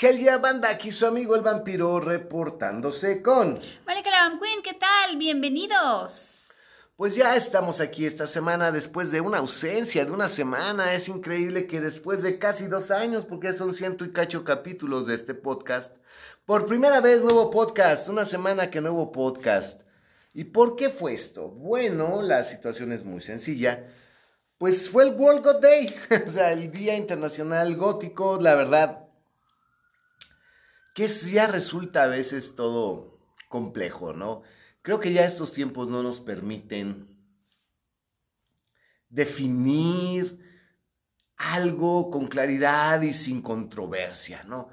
[0.00, 3.60] Helia Banda, aquí su amigo el vampiro reportándose con...
[3.86, 5.16] Malika la Queen, ¿qué tal?
[5.16, 6.48] Bienvenidos.
[6.96, 10.94] Pues ya estamos aquí esta semana después de una ausencia de una semana.
[10.94, 15.14] Es increíble que después de casi dos años, porque son ciento y cacho capítulos de
[15.14, 15.94] este podcast,
[16.44, 19.82] por primera vez nuevo podcast, una semana que nuevo podcast.
[20.32, 21.50] ¿Y por qué fue esto?
[21.50, 23.94] Bueno, la situación es muy sencilla.
[24.58, 25.94] Pues fue el World God Day,
[26.26, 29.03] o sea, el Día Internacional Gótico, la verdad,
[30.94, 33.18] que ya resulta a veces todo
[33.48, 34.42] complejo, ¿no?
[34.80, 37.08] Creo que ya estos tiempos no nos permiten
[39.08, 40.38] definir
[41.36, 44.68] algo con claridad y sin controversia, ¿no?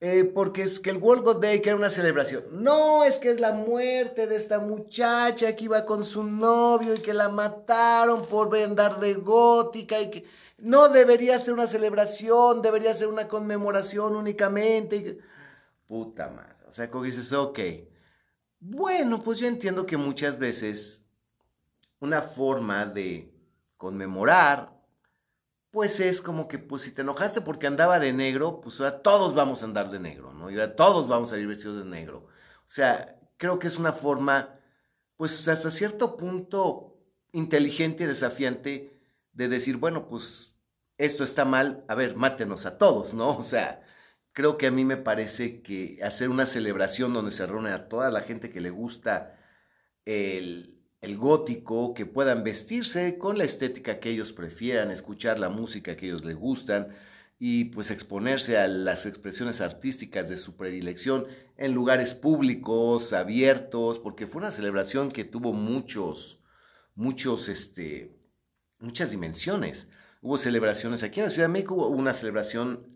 [0.00, 3.30] Eh, porque es que el World God Day, que era una celebración, no, es que
[3.30, 8.26] es la muerte de esta muchacha que iba con su novio y que la mataron
[8.26, 10.24] por andar de gótica y que
[10.58, 15.20] no debería ser una celebración, debería ser una conmemoración únicamente.
[15.86, 16.56] Puta madre.
[16.66, 17.58] O sea, como dices, ok.
[18.60, 21.04] Bueno, pues yo entiendo que muchas veces
[22.00, 23.32] una forma de
[23.76, 24.72] conmemorar,
[25.70, 29.34] pues es como que, pues si te enojaste porque andaba de negro, pues ahora todos
[29.34, 30.50] vamos a andar de negro, ¿no?
[30.50, 32.26] Y ahora todos vamos a ir vestidos de negro.
[32.58, 34.60] O sea, creo que es una forma,
[35.16, 36.98] pues hasta cierto punto
[37.32, 39.00] inteligente y desafiante
[39.32, 40.52] de decir, bueno, pues
[40.98, 43.30] esto está mal, a ver, mátenos a todos, ¿no?
[43.36, 43.81] O sea,
[44.32, 48.10] creo que a mí me parece que hacer una celebración donde se reúne a toda
[48.10, 49.38] la gente que le gusta
[50.04, 50.78] el,
[51.16, 56.24] gótico, que puedan vestirse con la estética que ellos prefieran, escuchar la música que ellos
[56.24, 56.88] les gustan
[57.38, 64.28] y pues exponerse a las expresiones artísticas de su predilección en lugares públicos, abiertos, porque
[64.28, 66.40] fue una celebración que tuvo muchos,
[66.94, 68.16] muchos, este,
[68.78, 69.88] muchas dimensiones.
[70.20, 72.91] Hubo celebraciones aquí en la Ciudad de México, hubo una celebración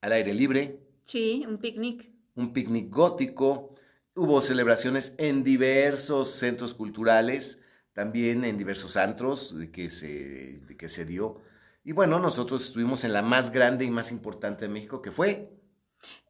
[0.00, 0.80] al aire libre.
[1.02, 2.10] Sí, un picnic.
[2.34, 3.74] Un picnic gótico.
[4.14, 7.60] Hubo celebraciones en diversos centros culturales,
[7.92, 11.40] también en diversos antros de que se, que se dio.
[11.84, 15.54] Y bueno, nosotros estuvimos en la más grande y más importante de México, que fue...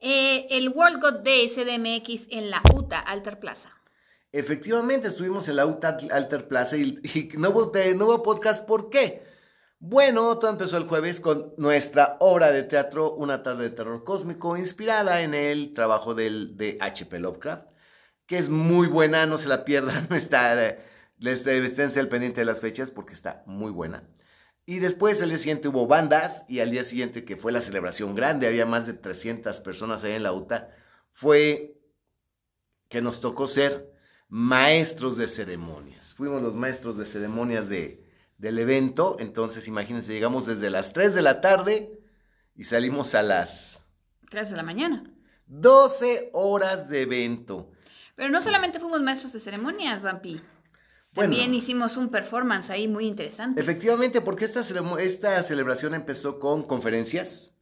[0.01, 3.71] Eh, el World God Day CDMX en la UTA Alter Plaza.
[4.33, 8.67] Efectivamente, estuvimos en la UTA Alter Plaza y, y no, hubo, no hubo podcast.
[8.67, 9.23] ¿Por qué?
[9.81, 14.57] Bueno, todo empezó el jueves con nuestra obra de teatro Una tarde de terror cósmico,
[14.57, 17.21] inspirada en el trabajo de H.P.
[17.21, 17.69] Lovecraft,
[18.27, 20.57] que es muy buena, no se la pierdan, está,
[21.19, 24.09] les esténse al pendiente de las fechas porque está muy buena.
[24.67, 28.15] Y después el día siguiente hubo bandas y al día siguiente que fue la celebración
[28.17, 30.75] grande, había más de 300 personas ahí en la UTA,
[31.13, 31.81] fue
[32.89, 33.93] que nos tocó ser
[34.29, 36.15] maestros de ceremonias.
[36.15, 38.08] Fuimos los maestros de ceremonias de
[38.39, 39.17] del evento.
[39.19, 42.01] Entonces, imagínense, llegamos desde las 3 de la tarde
[42.55, 43.83] y salimos a las
[44.31, 45.05] 3 de la mañana.
[45.47, 47.71] 12 horas de evento.
[48.15, 50.41] Pero no solamente fuimos maestros de ceremonias, Vampi.
[51.15, 53.61] También hicimos un performance ahí muy interesante.
[53.61, 54.63] Efectivamente, porque esta,
[55.01, 57.55] esta celebración empezó con conferencias.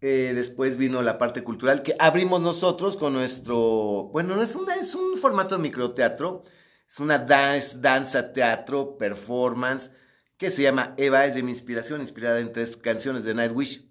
[0.00, 4.08] Eh, después vino la parte cultural que abrimos nosotros con nuestro.
[4.12, 6.42] Bueno, no es, una, es un formato de microteatro.
[6.88, 9.90] Es una dance, danza, teatro, performance
[10.40, 13.86] que se llama Eva, es de mi inspiración, inspirada en tres canciones de Nightwish.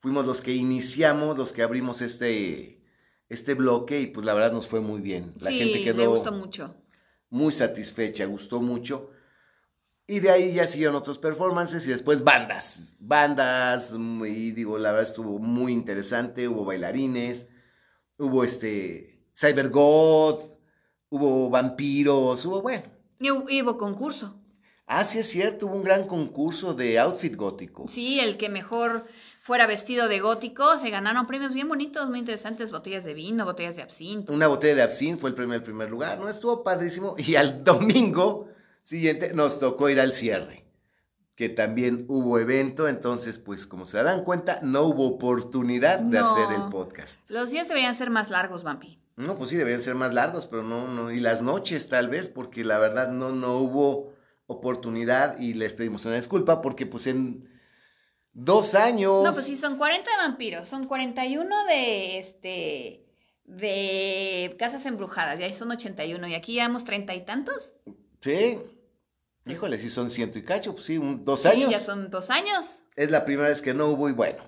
[0.00, 2.84] Fuimos los que iniciamos, los que abrimos este,
[3.30, 5.32] este bloque y pues la verdad nos fue muy bien.
[5.40, 6.76] La gente quedó gustó mucho.
[7.30, 9.12] muy satisfecha, gustó mucho.
[10.06, 12.94] Y de ahí ya siguieron otros performances y después bandas.
[12.98, 16.48] Bandas, y digo, la verdad estuvo muy interesante.
[16.48, 17.48] Hubo bailarines,
[18.18, 20.50] hubo este Cyber God,
[21.08, 22.84] hubo vampiros, hubo, bueno.
[23.18, 24.36] Y hubo concurso.
[24.90, 27.86] Ah, sí es cierto, hubo un gran concurso de outfit gótico.
[27.88, 29.04] Sí, el que mejor
[29.42, 33.76] fuera vestido de gótico, se ganaron premios bien bonitos, muy interesantes, botellas de vino, botellas
[33.76, 34.32] de absinthe.
[34.32, 36.28] Una botella de absinthe fue el premio del primer lugar, ¿no?
[36.28, 37.16] Estuvo padrísimo.
[37.18, 38.48] Y al domingo
[38.80, 40.64] siguiente nos tocó ir al cierre,
[41.34, 46.50] que también hubo evento, entonces, pues como se darán cuenta, no hubo oportunidad de hacer
[46.54, 47.20] el podcast.
[47.28, 48.98] Los días deberían ser más largos, Vampi.
[49.16, 52.28] No, pues sí, deberían ser más largos, pero no, no, y las noches tal vez,
[52.28, 54.07] porque la verdad no, no hubo
[54.48, 57.48] oportunidad y les pedimos una disculpa porque pues en
[58.32, 59.22] dos años...
[59.22, 63.04] No, pues sí, son 40 de vampiros, son 41 de este
[63.44, 67.72] de casas embrujadas, ya son 81 y aquí llevamos treinta y tantos.
[68.20, 68.58] Sí.
[69.46, 71.70] Híjole, si son ciento y cacho, pues sí, dos sí, años.
[71.70, 72.80] ya son dos años.
[72.96, 74.42] Es la primera vez que no hubo y bueno,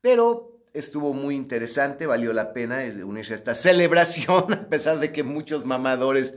[0.00, 5.22] pero estuvo muy interesante, valió la pena unirse a esta celebración, a pesar de que
[5.22, 6.34] muchos mamadores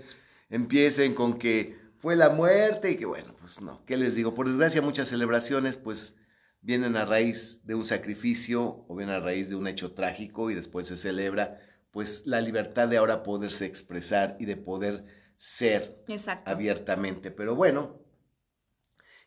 [0.49, 4.33] empiecen con que fue la muerte y que bueno, pues no, ¿qué les digo?
[4.33, 6.15] Por desgracia muchas celebraciones pues
[6.61, 10.55] vienen a raíz de un sacrificio o vienen a raíz de un hecho trágico y
[10.55, 11.59] después se celebra
[11.91, 15.05] pues la libertad de ahora poderse expresar y de poder
[15.35, 16.03] ser
[16.45, 17.29] abiertamente.
[17.29, 17.99] Pero bueno,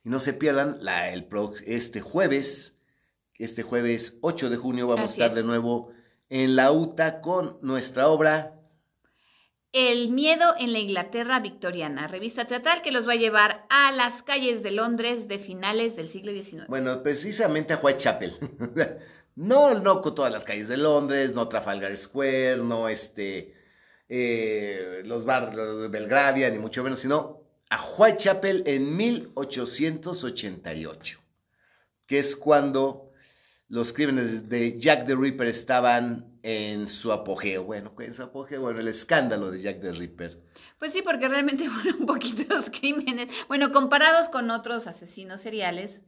[0.02, 1.28] y no se pierdan la, el
[1.66, 2.78] este jueves,
[3.34, 5.92] este jueves 8 de junio vamos a estar de nuevo
[6.28, 8.53] en la UTA con nuestra obra
[9.74, 14.22] el miedo en la Inglaterra victoriana, revista teatral que los va a llevar a las
[14.22, 16.68] calles de Londres de finales del siglo XIX.
[16.68, 18.36] Bueno, precisamente a Whitechapel.
[19.34, 23.52] no, no todas las calles de Londres, no Trafalgar Square, no este,
[24.08, 31.18] eh, los barrios de Belgravia, ni mucho menos, sino a Whitechapel en 1888,
[32.06, 33.10] que es cuando
[33.66, 37.64] los crímenes de Jack the Ripper estaban en su apogeo.
[37.64, 40.42] Bueno, en su apogeo, bueno, el escándalo de Jack the Ripper.
[40.78, 43.28] Pues sí, porque realmente fueron poquitos crímenes.
[43.48, 46.02] Bueno, comparados con otros asesinos seriales,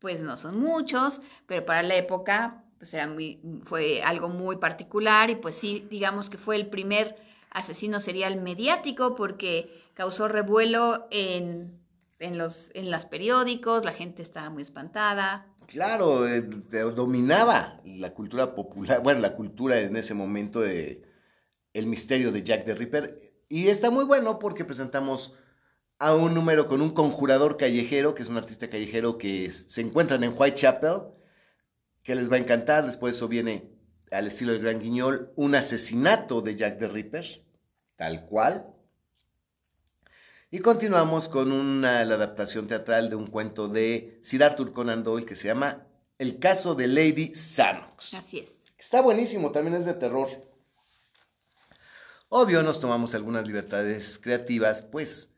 [0.00, 5.30] pues no son muchos, pero para la época, pues era muy, fue algo muy particular
[5.30, 7.16] y pues sí, digamos que fue el primer
[7.50, 11.80] asesino serial mediático porque causó revuelo en,
[12.18, 15.46] en los en los periódicos, la gente estaba muy espantada.
[15.66, 21.02] Claro, eh, dominaba la cultura popular, bueno, la cultura en ese momento de
[21.72, 23.32] el misterio de Jack the Ripper.
[23.48, 25.34] Y está muy bueno porque presentamos
[25.98, 30.22] a un número con un conjurador callejero, que es un artista callejero que se encuentran
[30.24, 31.02] en Whitechapel,
[32.02, 32.86] que les va a encantar.
[32.86, 33.70] Después eso viene
[34.10, 37.26] al estilo del Gran Guiñol, un asesinato de Jack the Ripper,
[37.96, 38.75] tal cual.
[40.48, 45.26] Y continuamos con una, la adaptación teatral de un cuento de Sir Arthur Conan Doyle
[45.26, 45.88] que se llama
[46.18, 48.14] El caso de Lady Sanox.
[48.14, 48.54] Así es.
[48.78, 50.28] Está buenísimo, también es de terror.
[52.28, 55.30] Obvio, nos tomamos algunas libertades creativas, pues,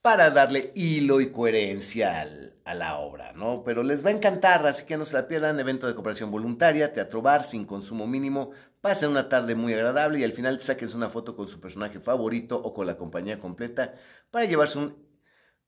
[0.00, 2.26] para darle hilo y coherencia
[2.68, 3.62] a la obra, ¿no?
[3.64, 5.58] Pero les va a encantar, así que no se la pierdan.
[5.58, 10.24] Evento de cooperación voluntaria, teatro bar, sin consumo mínimo, Pasen una tarde muy agradable y
[10.24, 13.94] al final saques una foto con su personaje favorito o con la compañía completa
[14.30, 14.96] para llevarse un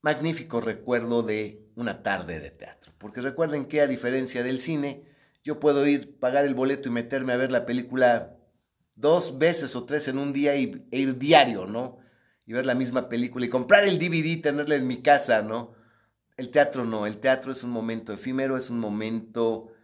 [0.01, 2.93] magnífico recuerdo de una tarde de teatro.
[2.99, 5.07] Porque recuerden que a diferencia del cine,
[5.43, 8.37] yo puedo ir, pagar el boleto y meterme a ver la película
[8.95, 11.99] dos veces o tres en un día y, e ir diario, ¿no?
[12.47, 15.73] Y ver la misma película y comprar el DVD tenerla en mi casa, ¿no?
[16.41, 19.75] El teatro no, el teatro es un momento efímero, es un momento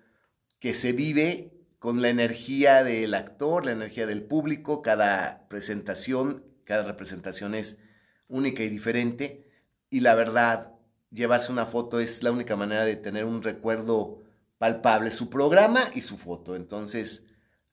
[0.58, 6.84] que se vive con la energía del actor, la energía del público, cada presentación, cada
[6.84, 7.76] representación es
[8.26, 9.50] única y diferente
[9.90, 10.72] y la verdad,
[11.10, 14.22] llevarse una foto es la única manera de tener un recuerdo
[14.56, 16.56] palpable, su programa y su foto.
[16.56, 17.25] Entonces,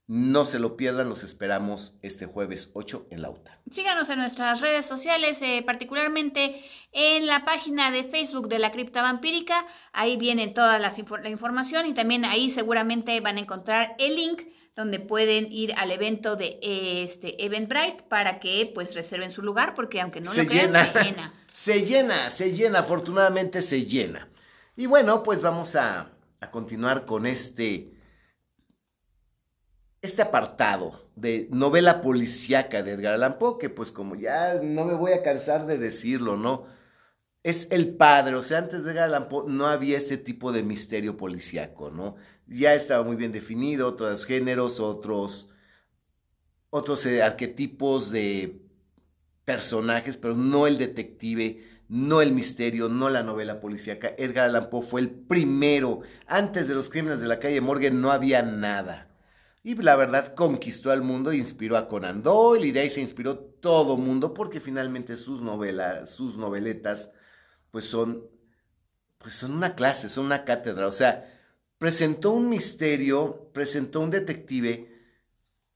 [0.07, 3.59] no se lo pierdan, los esperamos este jueves 8 en Lauta.
[3.71, 6.61] Síganos en nuestras redes sociales, eh, particularmente
[6.91, 9.65] en la página de Facebook de la Cripta Vampírica.
[9.93, 10.93] Ahí viene toda la,
[11.29, 14.41] información y también ahí seguramente van a encontrar el link
[14.75, 20.01] donde pueden ir al evento de este Eventbrite para que pues reserven su lugar porque
[20.01, 21.33] aunque no lo crean, se llena.
[21.53, 24.27] se llena, se llena, afortunadamente se llena.
[24.75, 26.09] Y bueno, pues vamos a,
[26.41, 27.92] a continuar con este
[30.03, 34.93] este apartado de novela policíaca de Edgar Allan Poe, que pues como ya no me
[34.95, 36.65] voy a cansar de decirlo, ¿no?
[37.41, 40.61] Es el padre, o sea, antes de Edgar Allan Poe no había ese tipo de
[40.61, 42.17] misterio policíaco, ¿no?
[42.47, 45.51] Ya estaba muy bien definido, otros géneros, otros,
[46.69, 48.61] otros eh, arquetipos de
[49.45, 54.13] personajes, pero no el detective, no el misterio, no la novela policíaca.
[54.17, 56.01] Edgar Allan Poe fue el primero.
[56.27, 59.12] Antes de los crímenes de la calle Morgan no había nada.
[59.65, 62.99] Y la verdad conquistó al mundo e inspiró a Conan Doyle y de ahí se
[62.99, 67.11] inspiró todo mundo porque finalmente sus novelas, sus noveletas,
[67.71, 68.27] pues son,
[69.17, 70.85] pues son una clase, son una cátedra.
[70.85, 71.33] O sea,
[71.77, 74.93] presentó un misterio, presentó un detective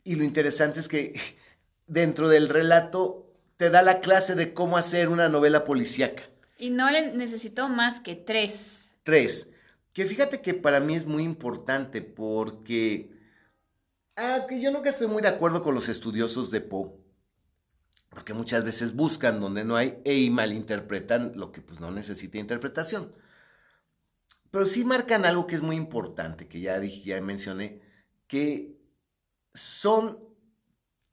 [0.03, 1.13] y lo interesante es que
[1.87, 6.23] dentro del relato te da la clase de cómo hacer una novela policíaca.
[6.59, 8.89] Y no le necesitó más que tres.
[9.03, 9.49] Tres.
[9.93, 13.16] Que fíjate que para mí es muy importante porque
[14.19, 16.89] Ah, yo nunca estoy muy de acuerdo con los estudiosos de Poe,
[18.09, 23.13] porque muchas veces buscan donde no hay e malinterpretan lo que pues no necesita interpretación.
[24.49, 27.83] Pero sí marcan algo que es muy importante, que ya dije, ya mencioné,
[28.25, 28.81] que
[29.53, 30.17] son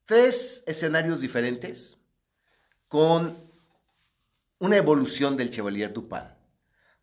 [0.07, 2.01] tres escenarios diferentes
[2.89, 3.37] con
[4.61, 6.33] una evolución del Chevalier Dupin.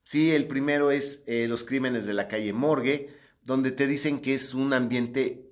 [0.03, 4.33] Sí, el primero es eh, los crímenes de la calle Morgue, donde te dicen que
[4.33, 5.50] es un ambiente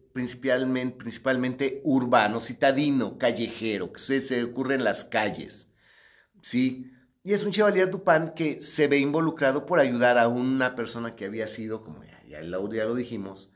[0.98, 5.72] principalmente, urbano, citadino, callejero, que se, ocurre en las calles,
[6.42, 6.92] ¿sí?
[7.24, 11.26] Y es un Chevalier Dupin que se ve involucrado por ayudar a una persona que
[11.26, 13.52] había sido, como ya, ya, ya lo dijimos,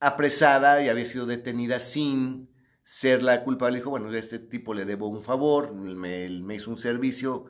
[0.00, 2.50] apresada y había sido detenida sin
[2.82, 3.78] ser la culpable.
[3.78, 7.46] Dijo, bueno, a este tipo le debo un favor, me, me hizo un servicio,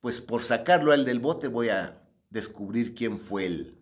[0.00, 3.78] pues por sacarlo al del bote voy a descubrir quién fue el,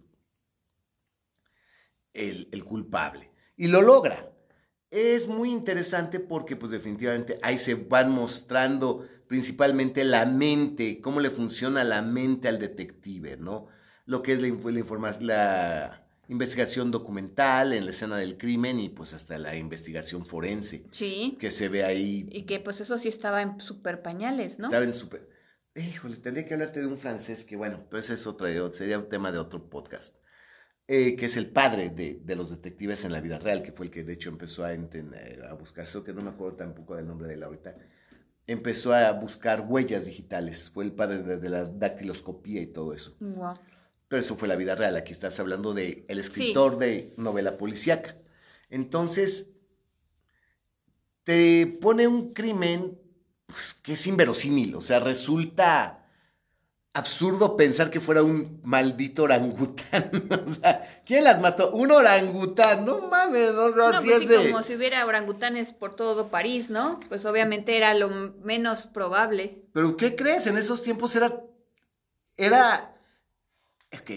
[2.13, 3.36] el culpable.
[3.57, 4.33] Y lo logra.
[4.91, 11.31] Es muy interesante porque pues definitivamente ahí se van mostrando principalmente la mente, cómo le
[11.31, 13.67] funciona la mente al detective, ¿no?
[14.05, 19.13] Lo que es la, la, la investigación documental en la escena del crimen y pues
[19.13, 20.87] hasta la investigación forense.
[20.91, 21.37] Sí.
[21.41, 22.29] Que se ve ahí.
[22.31, 24.67] Y que pues eso sí estaba en super pañales, ¿no?
[24.67, 25.29] Estaba en super...
[25.75, 29.31] Híjole, tendría que hablarte de un francés que bueno, pues es otro, sería un tema
[29.31, 30.17] de otro podcast.
[30.89, 33.87] Eh, que es el padre de, de, los detectives en la vida real, que fue
[33.87, 36.95] el que de hecho empezó a, entender, a buscar, eso que no me acuerdo tampoco
[36.95, 37.75] del nombre de él ahorita,
[38.47, 43.17] empezó a buscar huellas digitales, fue el padre de, de la dactiloscopía y todo eso.
[43.19, 43.55] Wow.
[44.07, 46.79] Pero eso fue la vida real, aquí estás hablando de el escritor sí.
[46.79, 48.17] de novela policíaca.
[48.71, 49.51] Entonces,
[51.25, 52.97] te pone un crimen
[53.47, 56.06] pues, que es inverosímil, o sea, resulta
[56.97, 60.11] absurdo pensar que fuera un maldito orangután.
[60.47, 61.71] o sea, ¿quién las mató?
[61.73, 64.51] Un orangután, no mames, no, no, no si pues es sí, de...
[64.51, 66.99] como si hubiera orangutanes por todo París, ¿no?
[67.11, 68.09] Pues obviamente era lo
[68.43, 69.63] menos probable.
[69.75, 70.47] Pero ¿qué crees?
[70.47, 71.43] En esos tiempos era
[72.39, 72.97] era
[73.93, 74.11] ok,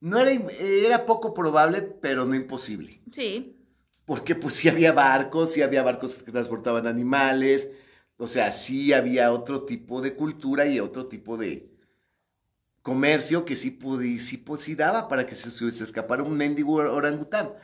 [0.00, 3.00] no era era poco probable, pero no imposible.
[3.10, 3.56] Sí.
[4.04, 7.70] Porque pues sí había barcos, sí había barcos que transportaban animales,
[8.16, 11.70] o sea, sí había otro tipo de cultura y otro tipo de
[12.82, 13.78] comercio que sí,
[14.20, 17.54] sí, sí daba para que se, se escapara un mendigo orangután.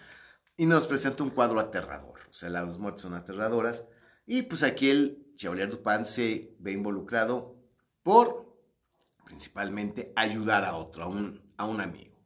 [0.57, 2.21] Y nos presenta un cuadro aterrador.
[2.29, 3.87] O sea, las muertes son aterradoras.
[4.27, 7.57] Y pues aquí el Chevalier Dupin se ve involucrado
[8.03, 8.57] por,
[9.25, 12.19] principalmente, ayudar a otro, a un, a un amigo.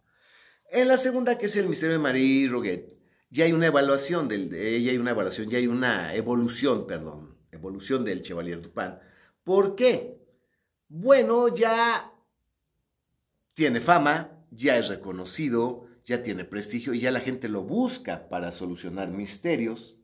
[0.70, 2.92] En la segunda, que es el misterio de Marie Roguet,
[3.30, 8.04] ya hay una evaluación, del, ya hay una evaluación, ya hay una evolución, perdón, evolución
[8.04, 8.98] del Chevalier Dupin.
[9.42, 10.20] ¿Por qué?
[10.88, 12.12] Bueno, ya
[13.54, 18.52] tiene fama, ya es reconocido, ya tiene prestigio y ya la gente lo busca para
[18.52, 19.96] solucionar misterios.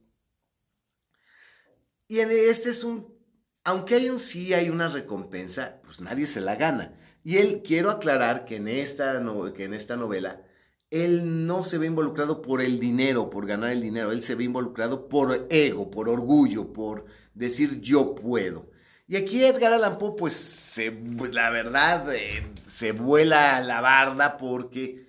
[2.09, 3.15] Y este es un,
[3.63, 6.99] aunque hay un sí, hay una recompensa, pues nadie se la gana.
[7.23, 9.23] Y él, quiero aclarar que en esta,
[9.55, 10.43] que en esta novela,
[10.91, 14.45] él no se ve involucrado por el dinero, por ganar el dinero, él se ve
[14.45, 18.71] involucrado por ego, por orgullo, por decir yo puedo.
[19.11, 20.93] Y aquí Edgar Allan Poe, pues, se,
[21.33, 25.09] la verdad, eh, se vuela la barda porque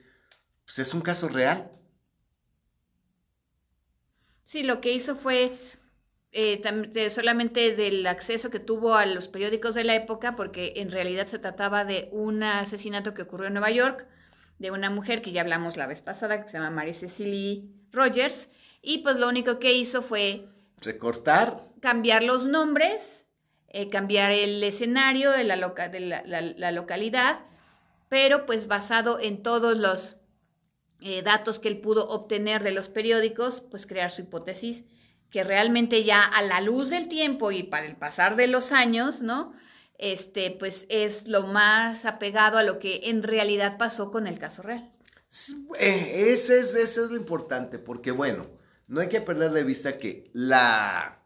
[0.66, 1.70] pues, es un caso real.
[4.44, 5.56] Sí, lo que hizo fue
[6.32, 11.28] eh, solamente del acceso que tuvo a los periódicos de la época, porque en realidad
[11.28, 14.08] se trataba de un asesinato que ocurrió en Nueva York,
[14.58, 18.50] de una mujer que ya hablamos la vez pasada, que se llama Mary Cecily Rogers,
[18.82, 20.48] y pues lo único que hizo fue...
[20.82, 21.70] Recortar.
[21.80, 23.26] Cambiar los nombres,
[23.68, 27.40] eh, cambiar el escenario de, la, loca, de la, la, la, localidad,
[28.10, 30.18] pero pues basado en todos los
[31.00, 34.84] eh, datos que él pudo obtener de los periódicos, pues crear su hipótesis,
[35.30, 39.22] que realmente ya a la luz del tiempo y para el pasar de los años,
[39.22, 39.54] ¿no?
[40.02, 44.64] este, pues es lo más apegado a lo que en realidad pasó con el caso
[44.64, 44.92] real.
[45.80, 48.48] Eh, eso es, eso es lo importante, porque bueno,
[48.92, 51.24] no hay que perder de vista que la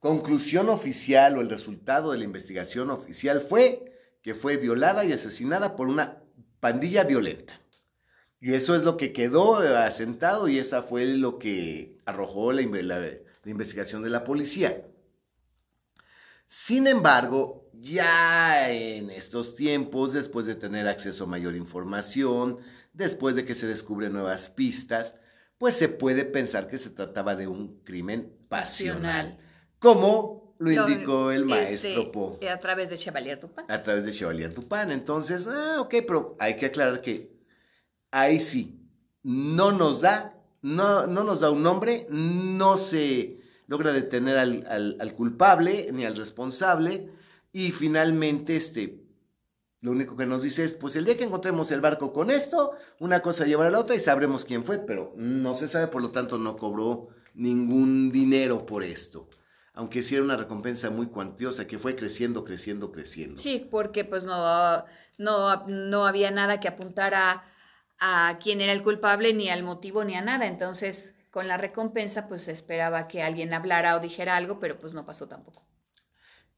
[0.00, 5.76] conclusión oficial o el resultado de la investigación oficial fue que fue violada y asesinada
[5.76, 6.24] por una
[6.58, 7.60] pandilla violenta.
[8.40, 12.98] Y eso es lo que quedó asentado y esa fue lo que arrojó la, la,
[12.98, 14.84] la investigación de la policía.
[16.48, 22.58] Sin embargo, ya en estos tiempos, después de tener acceso a mayor información,
[22.92, 25.14] después de que se descubren nuevas pistas,
[25.58, 29.38] pues se puede pensar que se trataba de un crimen pasional,
[29.78, 32.48] como lo indicó el maestro este, Poe.
[32.48, 33.64] A través de Chevalier Dupin.
[33.68, 34.90] A través de Chevalier Dupin.
[34.90, 37.36] Entonces, ah, ok, pero hay que aclarar que
[38.10, 38.80] ahí sí,
[39.22, 44.96] no nos da, no, no nos da un nombre, no se logra detener al, al,
[45.00, 47.10] al, culpable ni al responsable
[47.52, 49.05] y finalmente este
[49.86, 52.72] lo único que nos dice es pues el día que encontremos el barco con esto
[52.98, 56.02] una cosa llevará a la otra y sabremos quién fue pero no se sabe por
[56.02, 59.28] lo tanto no cobró ningún dinero por esto.
[59.74, 63.40] Aunque sí era una recompensa muy cuantiosa que fue creciendo creciendo creciendo.
[63.40, 64.84] Sí porque pues no
[65.18, 67.44] no no había nada que apuntara
[68.00, 70.48] a, a quién era el culpable ni al motivo ni a nada.
[70.48, 75.06] Entonces con la recompensa, pues esperaba que alguien hablara o dijera algo, pero pues no
[75.06, 75.62] pasó tampoco.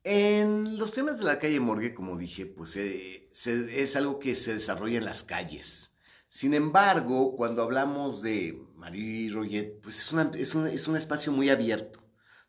[0.05, 4.55] En los temas de la calle Morgue, como dije, pues eh, es algo que se
[4.55, 5.95] desarrolla en las calles.
[6.29, 11.51] Sin embargo, cuando hablamos de Marie Roget, pues es, es un, es un espacio muy
[11.51, 12.01] abierto.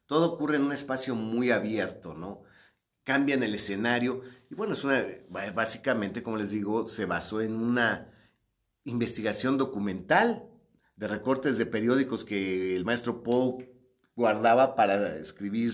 [0.05, 2.43] Todo ocurre en un espacio muy abierto, ¿no?
[3.03, 4.21] Cambian el escenario.
[4.49, 5.03] Y bueno, es una,
[5.53, 8.11] básicamente, como les digo, se basó en una
[8.83, 10.49] investigación documental
[10.95, 13.71] de recortes de periódicos que el maestro Poe
[14.15, 15.73] guardaba para escribir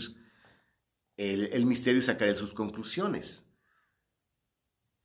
[1.18, 3.46] el, misterio y sacar sus conclusiones.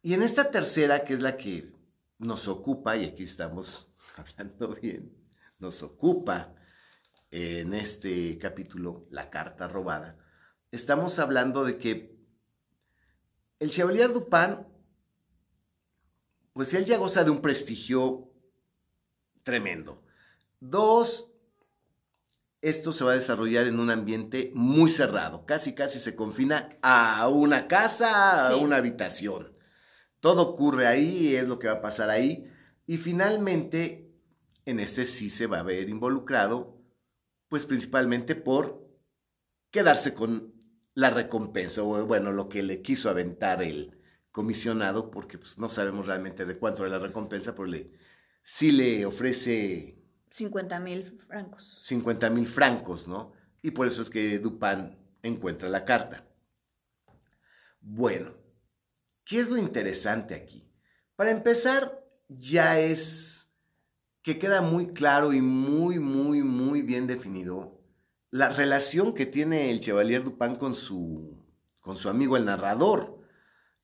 [0.02, 1.72] Y en esta tercera, que es la que
[2.18, 5.14] nos ocupa, y aquí estamos hablando bien,
[5.58, 6.54] nos ocupa
[7.30, 10.18] en este capítulo, la carta robada,
[10.72, 12.18] estamos hablando de que
[13.60, 14.66] el Chevalier Dupin,
[16.52, 18.32] pues él ya goza de un prestigio
[19.42, 20.02] tremendo.
[20.58, 21.29] Dos,
[22.62, 27.28] esto se va a desarrollar en un ambiente muy cerrado, casi casi se confina a
[27.28, 28.62] una casa, a Sí.
[28.62, 29.56] una habitación.
[30.20, 32.46] Todo ocurre ahí, es lo que va a pasar ahí.
[32.86, 34.12] Y finalmente,
[34.66, 36.76] en este sí se va a ver involucrado,
[37.48, 38.86] pues principalmente por
[39.70, 40.52] quedarse con
[40.94, 43.98] la recompensa, o bueno, lo que le quiso aventar el
[44.32, 47.92] comisionado, porque pues, no sabemos realmente de cuánto era la recompensa, pero le,
[48.42, 49.99] sí le ofrece
[50.30, 51.78] 50 mil francos.
[51.80, 53.32] 50 mil francos, ¿no?
[53.62, 56.24] Y por eso es que Dupin encuentra la carta.
[57.80, 58.34] Bueno,
[59.24, 60.70] ¿qué es lo interesante aquí?
[61.16, 63.50] Para empezar, ya es
[64.22, 67.80] que queda muy claro y muy, muy, muy bien definido
[68.30, 71.44] la relación que tiene el Chevalier Dupin con su,
[71.80, 73.19] con su amigo el narrador.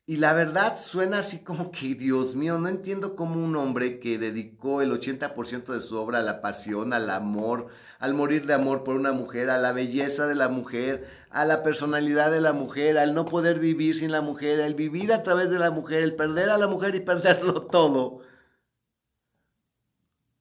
[0.09, 4.19] Y la verdad suena así como que, Dios mío, no entiendo cómo un hombre que
[4.19, 7.67] dedicó el 80% de su obra a la pasión, al amor,
[7.99, 11.65] al morir de amor por una mujer, a la belleza de la mujer, a la
[11.65, 15.51] personalidad de la mujer, al no poder vivir sin la mujer, el vivir a través
[15.51, 18.21] de la mujer, el perder a la mujer y perderlo todo.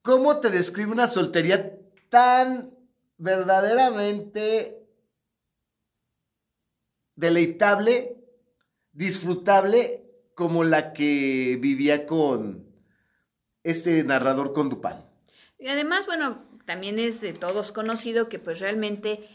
[0.02, 1.76] ¿Cómo te describe una soltería
[2.08, 2.72] tan
[3.18, 4.86] verdaderamente
[7.16, 8.15] deleitable,
[8.96, 10.02] disfrutable
[10.34, 12.66] como la que vivía con
[13.62, 14.96] este narrador con Dupin?
[15.58, 19.28] Y además, bueno, también es de todos conocido que pues realmente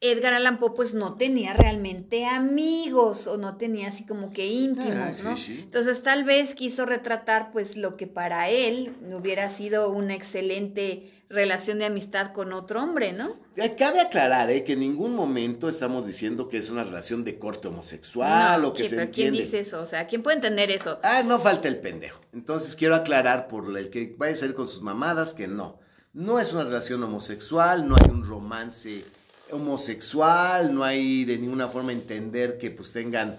[0.00, 4.96] Edgar Allan Poe pues no tenía realmente amigos o no tenía así como que íntimos,
[4.96, 5.36] Ah, sí, ¿no?
[5.36, 5.60] sí.
[5.62, 11.78] Entonces tal vez quiso retratar pues lo que para él hubiera sido una excelente relación
[11.78, 13.36] de amistad con otro hombre, ¿no?
[13.56, 17.38] Eh, Cabe aclarar eh, que en ningún momento estamos diciendo que es una relación de
[17.38, 19.44] corte homosexual No, o que ¿quién- se pero ¿Quién entiende.
[19.50, 19.82] dice eso?
[19.82, 21.00] O sea, ¿quién puede entender eso?
[21.02, 22.20] Ah, no falta el pendejo.
[22.32, 25.80] Entonces quiero aclarar por el que vaya a salir con sus mamadas que no.
[26.12, 29.04] No es una relación homosexual, no hay un romance
[29.50, 33.38] homosexual, no hay de ninguna forma entender que pues tengan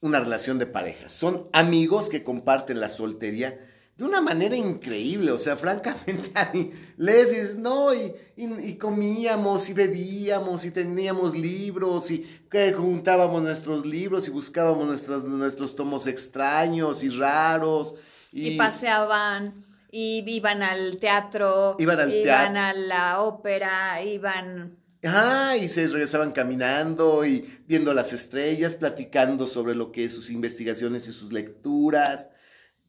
[0.00, 1.08] una relación de pareja.
[1.08, 3.58] Son amigos que comparten la soltería
[3.96, 5.30] de una manera increíble.
[5.32, 10.64] O sea, francamente, a mí lees y dices, no, y, y- y comíamos y bebíamos
[10.64, 17.10] y teníamos libros y que juntábamos nuestros libros y buscábamos nuestros, nuestros tomos extraños y
[17.10, 17.94] raros.
[18.32, 19.52] Y, paseaban,
[19.90, 22.60] y iban al teatro, Iban al iban teatro.
[22.60, 24.78] a la ópera, iban...
[25.04, 30.30] Ah, y se regresaban caminando y viendo las estrellas, platicando sobre lo que es sus
[30.30, 32.28] investigaciones y sus lecturas,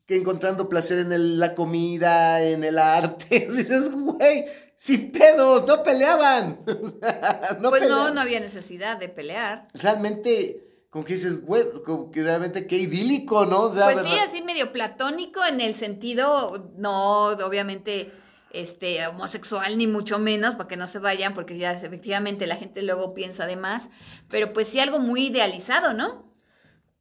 [0.06, 3.48] que encontrando placer en el- la comida, en el arte.
[3.50, 4.46] Dices, güey,
[4.78, 6.60] sin pedos, no peleaban.
[6.66, 8.16] no pues no, peleaban.
[8.16, 9.68] no había necesidad de pelear.
[9.74, 13.62] Realmente, como que dices, güey, como que realmente qué idílico, ¿no?
[13.62, 18.12] O sea, Pues sí, así medio platónico en el sentido, no, obviamente,
[18.52, 22.82] este, homosexual ni mucho menos, para que no se vayan, porque ya efectivamente la gente
[22.84, 23.90] luego piensa de más,
[24.30, 26.33] pero pues sí algo muy idealizado, ¿no?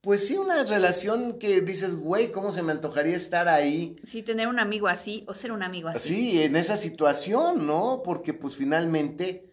[0.03, 3.95] Pues sí, una relación que dices, güey, ¿cómo se me antojaría estar ahí?
[4.05, 6.09] Sí, tener un amigo así o ser un amigo así.
[6.09, 8.03] Sí, en esa situación, ¿no?
[8.05, 9.49] Porque pues finalmente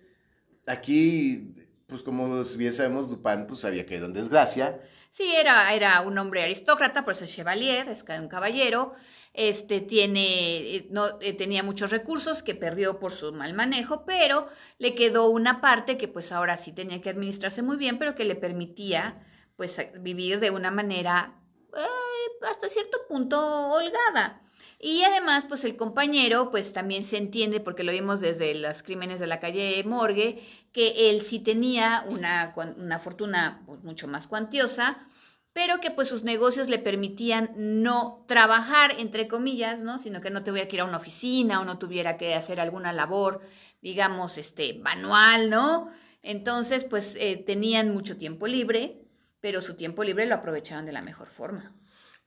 [0.65, 1.53] aquí,
[1.85, 4.81] pues como bien sabemos, Dupin pues había caído en desgracia.
[5.11, 8.93] Sí, era, era un hombre aristócrata, por eso es chevalier, es un caballero.
[9.35, 14.47] Este tiene, eh, no, eh, tenía muchos recursos que perdió por su mal manejo, pero
[14.79, 18.25] le quedó una parte que pues ahora sí tenía que administrarse muy bien, pero que
[18.25, 19.23] le permitía
[19.59, 21.35] pues a- vivir de una manera
[21.77, 23.37] eh, hasta cierto punto
[23.69, 24.41] holgada.
[24.79, 29.19] Y además, pues el compañero, pues también se entiende, porque lo vimos desde los crímenes
[29.19, 30.41] de la calle Morgue,
[30.71, 35.05] que él sí tenía una, una fortuna pues, mucho más cuantiosa,
[35.51, 39.97] pero que pues sus negocios le permitían no trabajar, entre comillas, ¿no?
[39.97, 42.93] Sino que no tuviera que ir a una oficina o no tuviera que hacer alguna
[42.93, 43.41] labor,
[43.81, 45.91] digamos, este, manual, ¿no?
[46.23, 49.01] Entonces, pues eh, tenían mucho tiempo libre,
[49.41, 51.73] pero su tiempo libre lo aprovechaban de la mejor forma.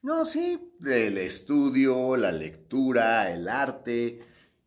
[0.03, 4.21] No, sí, el estudio, la lectura, el arte,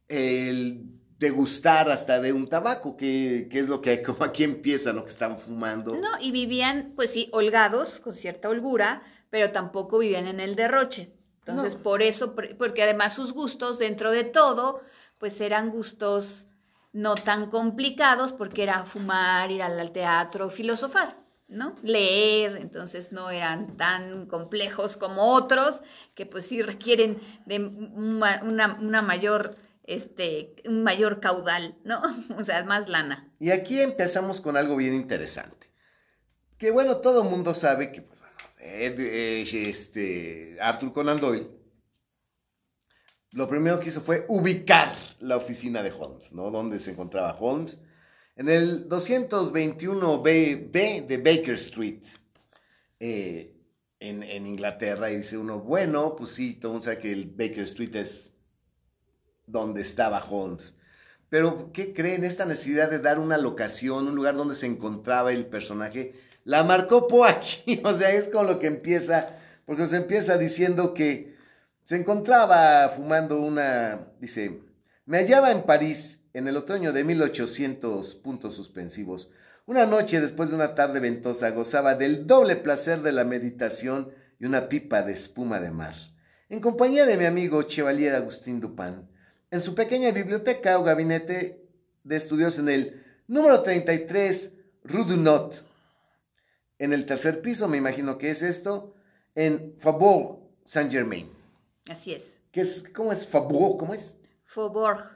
[0.07, 0.83] el
[1.19, 5.03] degustar hasta de un tabaco, que, que es lo que como aquí empieza, ¿no?
[5.05, 5.95] Que están fumando.
[5.95, 11.11] No, y vivían, pues sí, holgados, con cierta holgura, pero tampoco vivían en el derroche.
[11.45, 11.83] Entonces, No.
[11.83, 14.81] por eso, por- porque además sus gustos, dentro de todo,
[15.19, 16.47] pues eran gustos
[16.93, 21.17] no tan complicados, porque era fumar, ir al teatro, filosofar,
[21.55, 21.75] ¿no?
[21.81, 25.81] Leer, entonces no eran tan complejos como otros,
[26.13, 32.01] que pues sí requieren de una, una mayor, este, un mayor caudal, ¿no?
[32.37, 33.31] O sea, más lana.
[33.39, 35.71] Y aquí empezamos con algo bien interesante.
[36.57, 41.49] Que bueno, todo mundo sabe que, pues bueno, eh, este, Arthur Conan Doyle,
[43.31, 46.51] lo primero que hizo fue ubicar la oficina de Holmes, ¿no?
[46.51, 47.79] Donde se encontraba Holmes.
[48.35, 52.01] En el 221B B de Baker Street,
[52.99, 53.55] eh,
[53.99, 57.95] en, Inglaterra, y dice uno, bueno, pues sí, todo mundo sabe que el Baker Street
[57.95, 58.33] es
[59.47, 60.75] donde estaba Holmes.
[61.29, 62.23] Pero, ¿qué creen?
[62.23, 67.07] Esta necesidad de dar una locación, un lugar donde se encontraba el personaje, la marcó
[67.07, 67.81] Poe aquí.
[67.85, 71.35] O sea, es con lo que empieza, porque se empieza diciendo que
[71.85, 74.59] se encontraba fumando una, dice,
[75.05, 79.31] me hallaba en París en el otoño de 1800 puntos suspensivos.
[79.65, 84.45] Una noche después de una tarde ventosa gozaba del doble placer de la meditación y
[84.45, 85.95] una pipa de espuma de mar.
[86.49, 89.07] En compañía de mi amigo Chevalier Agustín Dupin,
[89.49, 91.65] en su pequeña biblioteca o gabinete
[92.03, 94.51] de estudios en el número 33
[94.83, 95.63] Rue du Not.
[96.79, 98.93] En el tercer piso, me imagino que es esto,
[99.35, 101.29] en Faubourg Saint-Germain.
[101.89, 102.25] Así es.
[102.51, 103.77] ¿Qué es, ¿Cómo es Faubourg?
[103.77, 104.17] ¿Cómo es?
[104.43, 105.14] Faubourg.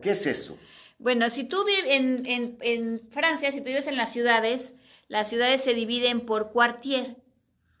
[0.00, 0.58] ¿Qué es eso?
[0.98, 4.72] Bueno, si tú vives en, en, en Francia, si tú vives en las ciudades,
[5.08, 7.16] las ciudades se dividen por quartier,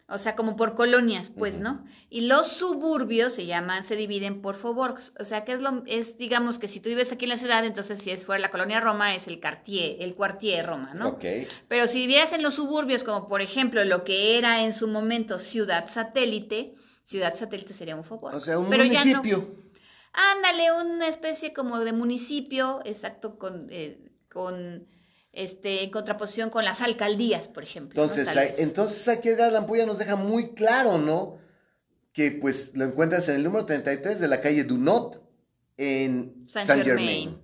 [0.08, 1.84] o sea, como por colonias, pues, ¿no?
[2.10, 6.16] Y los suburbios se llaman, se dividen por faubourgs, o sea, que es lo, es,
[6.16, 8.80] digamos que si tú vives aquí en la ciudad, entonces si es fuera la colonia
[8.80, 11.08] Roma, es el quartier, el quartier Roma, ¿no?
[11.08, 11.24] Ok.
[11.66, 15.40] Pero si vivieras en los suburbios, como por ejemplo lo que era en su momento
[15.40, 18.36] ciudad satélite, ciudad satélite sería un faubourg.
[18.36, 19.22] O sea, un Pero ya no.
[20.16, 23.98] Ándale, una especie como de municipio, exacto, con, eh,
[24.30, 24.86] con
[25.32, 28.00] este, en contraposición con las alcaldías, por ejemplo.
[28.00, 28.10] ¿no?
[28.10, 28.58] Entonces, vez.
[28.58, 31.38] entonces aquí Edgar Lampuya nos deja muy claro, ¿no?
[32.14, 35.22] Que pues lo encuentras en el número 33 de la calle Dunot
[35.76, 37.08] en Saint Saint Germain.
[37.08, 37.40] Germain.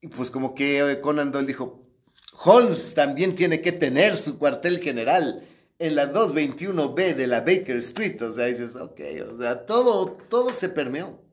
[0.00, 1.86] Y pues como que eh, Conan Doyle dijo,
[2.44, 5.46] Holmes también tiene que tener su cuartel general
[5.78, 8.22] en la 221B de la Baker Street.
[8.22, 9.00] O sea, dices, ok,
[9.34, 11.25] o sea, todo, todo se permeó.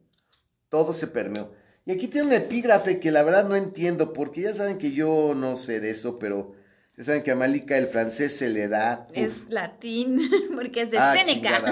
[0.74, 1.52] Todo se permeó.
[1.86, 5.34] Y aquí tiene un epígrafe que la verdad no entiendo, porque ya saben que yo
[5.36, 6.56] no sé de eso, pero
[6.98, 9.06] ya saben que a Malika el francés se le da.
[9.12, 9.16] uf.
[9.16, 10.20] Es latín,
[10.56, 11.14] porque es de Ah,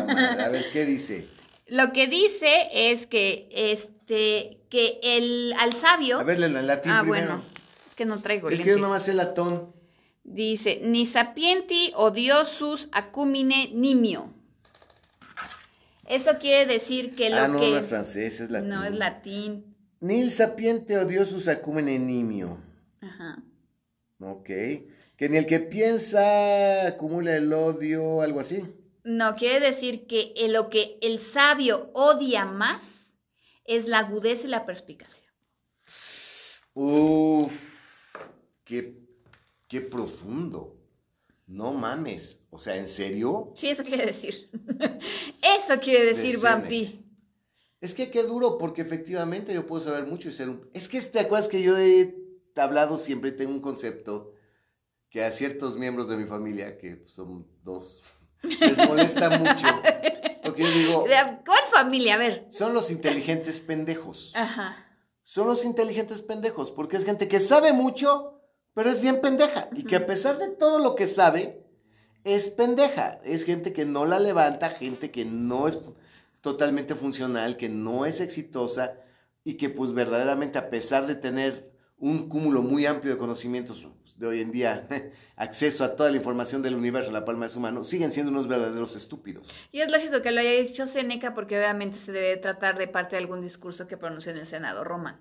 [0.06, 0.44] madre.
[0.44, 1.26] A ver, ¿qué dice?
[1.68, 6.20] Lo que dice es que, este, que el, al sabio...
[6.20, 7.26] A ver, en latín ah, primero.
[7.26, 7.44] bueno,
[7.90, 9.74] es que no traigo Es que yo nomás sé latón.
[10.24, 14.32] Dice, ni sapienti odiosus acumine nimio.
[16.08, 17.72] Eso quiere decir que lo ah, no, que...
[17.72, 18.70] no es francés, es latín.
[18.70, 19.76] No, es latín.
[20.00, 22.58] Nil sapiente odiosus acumene nimio.
[23.02, 23.44] Ajá.
[24.20, 24.50] Ok.
[25.16, 28.66] Que ni el que piensa acumula el odio, algo así.
[29.04, 33.14] No, quiere decir que eh, lo que el sabio odia más
[33.66, 35.24] es la agudeza y la perspicacia.
[36.74, 37.54] Uf,
[38.64, 38.98] qué,
[39.68, 40.78] qué profundo.
[41.48, 42.41] No mames.
[42.52, 43.52] O sea, ¿en serio?
[43.56, 44.50] Sí, eso quiere decir.
[45.42, 46.56] eso quiere decir, Séneca.
[46.58, 47.06] Vampi.
[47.80, 50.70] Es que qué duro, porque efectivamente yo puedo saber mucho y ser un...
[50.74, 52.14] Es que te acuerdas que yo he
[52.56, 54.34] hablado siempre, tengo un concepto
[55.10, 58.04] que a ciertos miembros de mi familia, que son dos,
[58.44, 59.66] les molesta mucho.
[60.44, 62.16] Porque yo digo, ¿De ¿Cuál familia?
[62.16, 62.48] A ver.
[62.50, 64.34] son los inteligentes pendejos.
[64.36, 64.88] Ajá.
[65.24, 68.42] Son los inteligentes pendejos, porque es gente que sabe mucho,
[68.74, 69.70] pero es bien pendeja.
[69.74, 71.66] Y que a pesar de todo lo que sabe,
[72.24, 73.20] es pendeja.
[73.24, 75.80] Es gente que no la levanta, gente que no es
[76.42, 78.94] totalmente funcional, que no es exitosa
[79.44, 84.28] y que pues verdaderamente a pesar de tener un cúmulo muy amplio de conocimientos de
[84.28, 84.88] hoy en día,
[85.36, 88.32] acceso a toda la información del universo en la palma de su mano, siguen siendo
[88.32, 89.50] unos verdaderos estúpidos.
[89.72, 93.16] Y es lógico que lo haya dicho Seneca porque obviamente se debe tratar de parte
[93.16, 95.20] de algún discurso que pronunció en el Senado romano.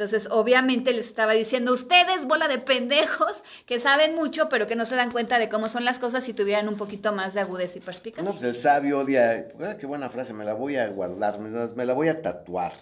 [0.00, 4.86] Entonces, obviamente les estaba diciendo, ustedes, bola de pendejos, que saben mucho, pero que no
[4.86, 7.76] se dan cuenta de cómo son las cosas si tuvieran un poquito más de agudeza
[7.76, 8.24] y perspicacia.
[8.24, 9.48] No, pues el sabio odia.
[9.60, 12.22] ah, qué buena frase, me la voy a guardar, me la, me la voy a
[12.22, 12.72] tatuar.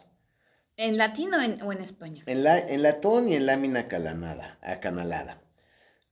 [0.77, 2.23] ¿En latino o en, o en español?
[2.27, 5.43] En, la, en latón y en lámina calanada, acanalada.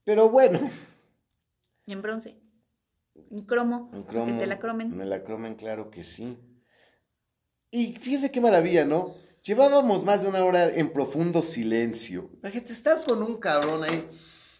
[0.03, 0.59] Pero bueno,
[1.87, 2.37] ¿Y en bronce?
[3.31, 3.92] ¿En cromo?
[3.95, 4.29] en cromo.
[4.29, 4.90] ¿En telacromen?
[4.90, 6.37] En telacromen, claro que sí.
[7.71, 9.14] Y fíjese qué maravilla, ¿no?
[9.47, 12.31] Llevábamos más de una hora en profundo silencio.
[12.43, 14.05] Imagínate estar con un cabrón ahí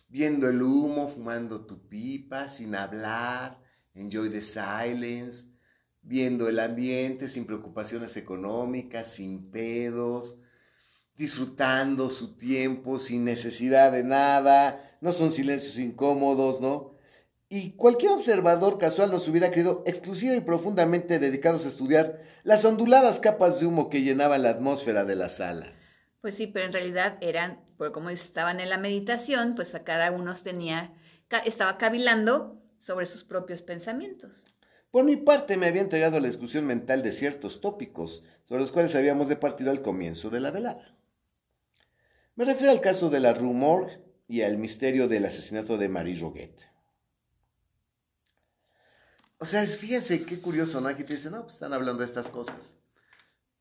[0.09, 3.59] viendo el humo, fumando tu pipa, sin hablar,
[3.95, 5.49] enjoy the silence,
[6.03, 10.39] viendo el ambiente sin preocupaciones económicas, sin pedos,
[11.17, 14.97] disfrutando su tiempo sin necesidad de nada.
[15.01, 16.95] No son silencios incómodos, ¿no?
[17.49, 23.19] Y cualquier observador casual nos hubiera creído exclusivo y profundamente dedicados a estudiar las onduladas
[23.19, 25.73] capas de humo que llenaban la atmósfera de la sala.
[26.21, 30.13] Pues sí, pero en realidad eran, porque como estaban en la meditación, pues a cada
[30.13, 30.95] uno tenía,
[31.45, 34.45] estaba cavilando sobre sus propios pensamientos.
[34.93, 38.71] Por mi parte, me había entregado a la discusión mental de ciertos tópicos sobre los
[38.71, 40.97] cuales habíamos departido al comienzo de la velada.
[42.37, 46.21] Me refiero al caso de la Rue Morgue y al misterio del asesinato de Marie
[46.21, 46.76] Roguet.
[49.39, 50.89] O sea, es- fíjense qué curioso, ¿no?
[50.89, 52.77] Aquí te dicen, no, pues están hablando de estas cosas.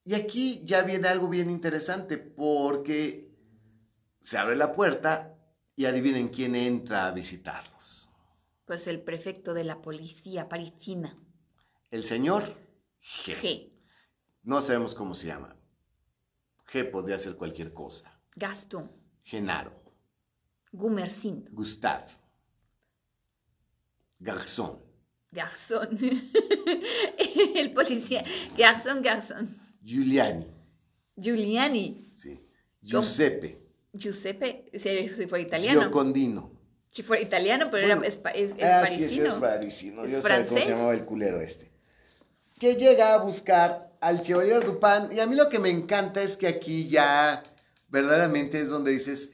[0.04, 3.34] Y aquí ya viene algo bien interesante porque
[4.22, 5.38] se abre la puerta
[5.76, 8.10] y adivinen quién entra a visitarlos.
[8.66, 11.18] Pues el prefecto de la policía parisina,
[11.92, 12.44] El señor
[13.02, 13.36] G.
[13.42, 13.72] G.
[14.44, 15.56] No sabemos cómo se llama.
[16.72, 18.20] G podría ser cualquier cosa.
[18.36, 18.92] Gaston,
[19.24, 19.72] Genaro,
[20.72, 22.12] Gumersind, Gustave,
[24.20, 24.82] Garzón,
[25.36, 25.90] Garzón.
[27.56, 28.24] el policía,
[28.58, 29.56] Garzón, Garzón.
[29.84, 30.48] Giuliani,
[31.16, 32.40] Giuliani, sí.
[32.82, 35.82] Giuseppe, Giuseppe, si, fuera italiano.
[35.82, 36.52] Giocondino.
[36.88, 40.06] Si fuera italiano, pero Bueno, era, es, es, es ah, sí, es parisino.
[40.06, 40.68] Es Yo sé cómo se francés.
[40.70, 41.70] llamaba el culero este.
[42.58, 45.12] Que llega a buscar al Chevalier Dupin.
[45.12, 47.44] Y a mí lo que me encanta es que aquí ya
[47.90, 49.32] verdaderamente es donde dices,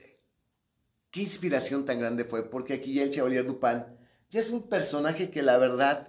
[1.12, 2.50] qué inspiración tan grande fue.
[2.50, 3.84] Porque aquí ya el Chevalier Dupin
[4.32, 6.08] ya es un personaje que la verdad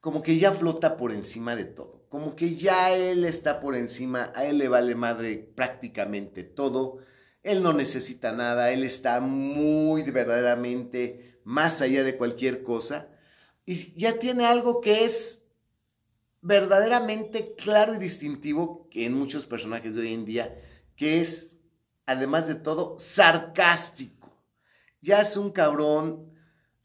[0.00, 2.06] como que ya flota por encima de todo.
[2.08, 6.98] Como que ya él está por encima, a él le vale madre prácticamente todo.
[7.42, 13.08] Él no necesita nada, él está muy verdaderamente más allá de cualquier cosa.
[13.64, 15.42] Y ya tiene algo que es
[16.42, 20.56] verdaderamente claro y distintivo que en muchos personajes de hoy en día,
[20.94, 21.50] que es,
[22.06, 24.30] además de todo, sarcástico.
[25.00, 26.35] Ya es un cabrón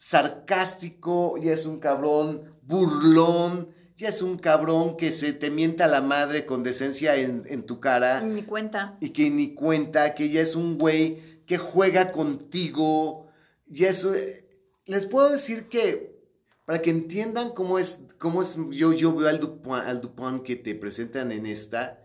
[0.02, 6.02] sarcástico, ya es un cabrón burlón, ya es un cabrón que se te mienta la
[6.02, 8.98] madre con decencia en, en tu cara En mi cuenta.
[9.00, 13.28] y que ni cuenta, que ya es un güey que juega contigo,
[13.68, 14.04] ya es...
[14.06, 14.48] eh,
[14.88, 16.20] Les puedo decir que,
[16.66, 20.56] para que entiendan cómo es, cómo es yo, yo veo al Dupont, al Dupont que
[20.56, 22.04] te presentan en esta,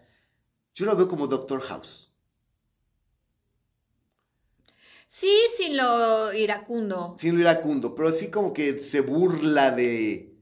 [0.75, 2.06] yo lo veo como Doctor House.
[5.09, 7.17] Sí, sin lo iracundo.
[7.19, 10.33] Sin lo iracundo, pero así como que se burla de...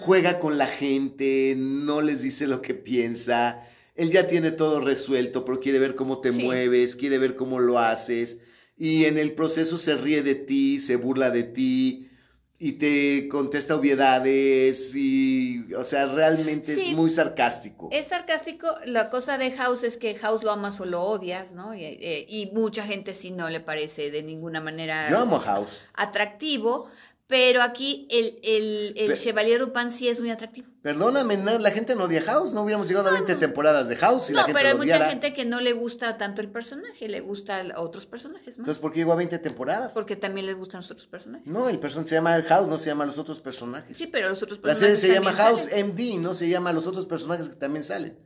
[0.00, 3.62] Juega con la gente, no les dice lo que piensa.
[3.94, 6.42] Él ya tiene todo resuelto, pero quiere ver cómo te Sí.
[6.42, 8.40] mueves, quiere ver cómo lo haces.
[8.76, 12.10] Y en el proceso se ríe de ti, se burla de ti
[12.58, 16.90] y te contesta obviedades y, o sea, realmente Sí.
[16.90, 17.88] es muy sarcástico.
[17.92, 18.68] Es sarcástico.
[18.86, 21.74] La cosa de House es que House lo amas o lo odias, ¿no?
[21.74, 25.84] Y, eh, y mucha gente sí no le parece de ninguna manera Yo amo House.
[25.94, 26.88] atractivo.
[27.26, 30.68] Pero aquí el, el, el Pe- Chevalier Dupin sí es muy atractivo.
[30.82, 33.96] Perdóname, no, la gente no odia a House, no hubiéramos llegado a 20 temporadas de
[33.96, 37.08] House la no, gente pero hay mucha gente que no le gusta tanto el personaje,
[37.08, 38.62] le gustan otros personajes, ¿no?
[38.64, 39.92] Entonces, ¿por qué llegó a 20 temporadas?
[39.94, 41.46] Porque también les gustan los otros personajes.
[41.46, 43.96] No, el personaje se llama House, no se llama los otros personajes.
[43.96, 45.88] Sí, pero los otros La personajes serie se llama House salen.
[45.94, 48.18] MD, no se llama los otros personajes que también salen.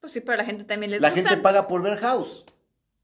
[0.00, 1.28] Pues sí, pero a la gente también les La gusta.
[1.28, 2.46] gente paga por ver House.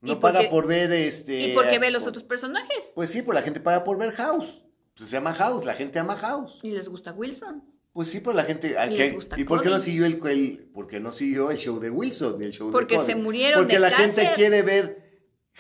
[0.03, 1.39] ¿Y No por paga por ver este.
[1.49, 2.93] ¿Y por qué ve los por- otros personajes?
[2.95, 4.63] Pues sí, pero la gente paga por ver House.
[4.99, 6.59] Pues se llama House, la gente ama House.
[6.63, 7.65] Y les gusta Wilson.
[7.93, 8.77] Pues sí, pero la gente.
[8.79, 9.05] ¿a Y qué?
[9.05, 11.79] les gusta ¿Y por qué no siguió el, el- por qué no siguió el show
[11.81, 13.11] de Wilson el show Porque de Cody?
[13.13, 15.08] se murieron Porque de la gente quiere ver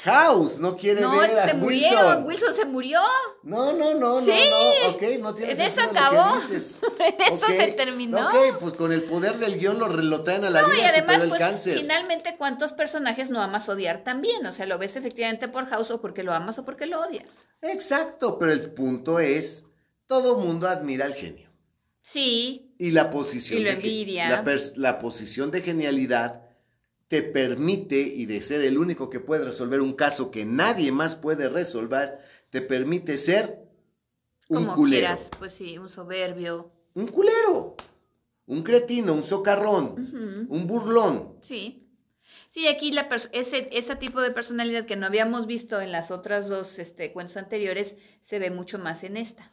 [0.04, 1.60] House, no quiere No, ver a se Wilson.
[1.60, 2.24] murieron.
[2.26, 3.00] Wilson se murió.
[3.42, 4.30] No, no, no, Sí.
[4.30, 6.36] no, no, ok, no tiene En eso lo que acabó.
[6.36, 6.78] dices.
[7.00, 8.28] En eso se terminó.
[8.28, 10.84] Ok, pues con el poder del guion lo, lo traen a la No, vida y
[10.86, 11.78] además, el pues, cáncer.
[11.78, 14.46] finalmente, ¿cuántos personajes no amas odiar también?
[14.46, 17.44] O sea, lo ves efectivamente por House o porque lo amas o porque lo odias.
[17.62, 19.64] Exacto, pero el punto es,
[20.06, 21.50] todo mundo admira al genio.
[22.02, 24.44] Sí, Y la posición Y lo de envidia.
[24.76, 26.42] La posición de genialidad
[27.08, 31.14] te permite, y de ser el único que puede resolver un caso que nadie más
[31.14, 32.18] puede resolver,
[32.50, 33.58] te permite ser
[34.48, 35.06] un como culero.
[35.06, 35.30] quieras.
[35.38, 36.70] Pues sí, un soberbio.
[36.94, 37.76] Un culero.
[38.46, 41.34] Un cretino, un socarrón, un burlón.
[41.42, 41.84] Sí.
[42.48, 46.48] Sí, aquí la ese, ese tipo de personalidad que no habíamos visto en las otras
[46.48, 49.52] dos este, cuentos anteriores se ve mucho más en esta.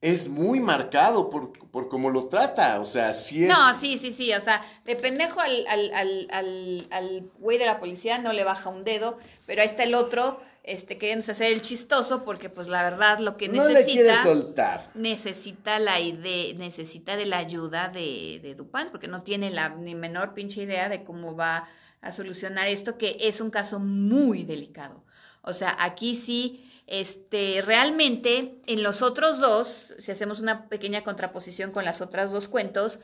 [0.00, 3.48] Es muy marcado por, por cómo lo trata, o sea, sí es...
[3.48, 7.66] No, sí, sí, sí, o sea, de pendejo al, al, al, al, al güey de
[7.66, 11.52] la policía no le baja un dedo, pero ahí está el otro, este, queriéndose hacer
[11.52, 14.90] el chistoso, porque pues la verdad lo que no le quiere necesita, soltar.
[14.94, 19.94] necesita la idea, necesita de la ayuda de, de Dupin, porque no tiene la ni
[19.94, 21.68] menor pinche idea de cómo va
[22.00, 25.04] a solucionar esto, que es un caso muy delicado.
[25.42, 31.70] O sea, aquí sí, este, realmente en los otros dos, si hacemos una pequeña contraposición
[31.70, 32.98] con las otras dos cuentos,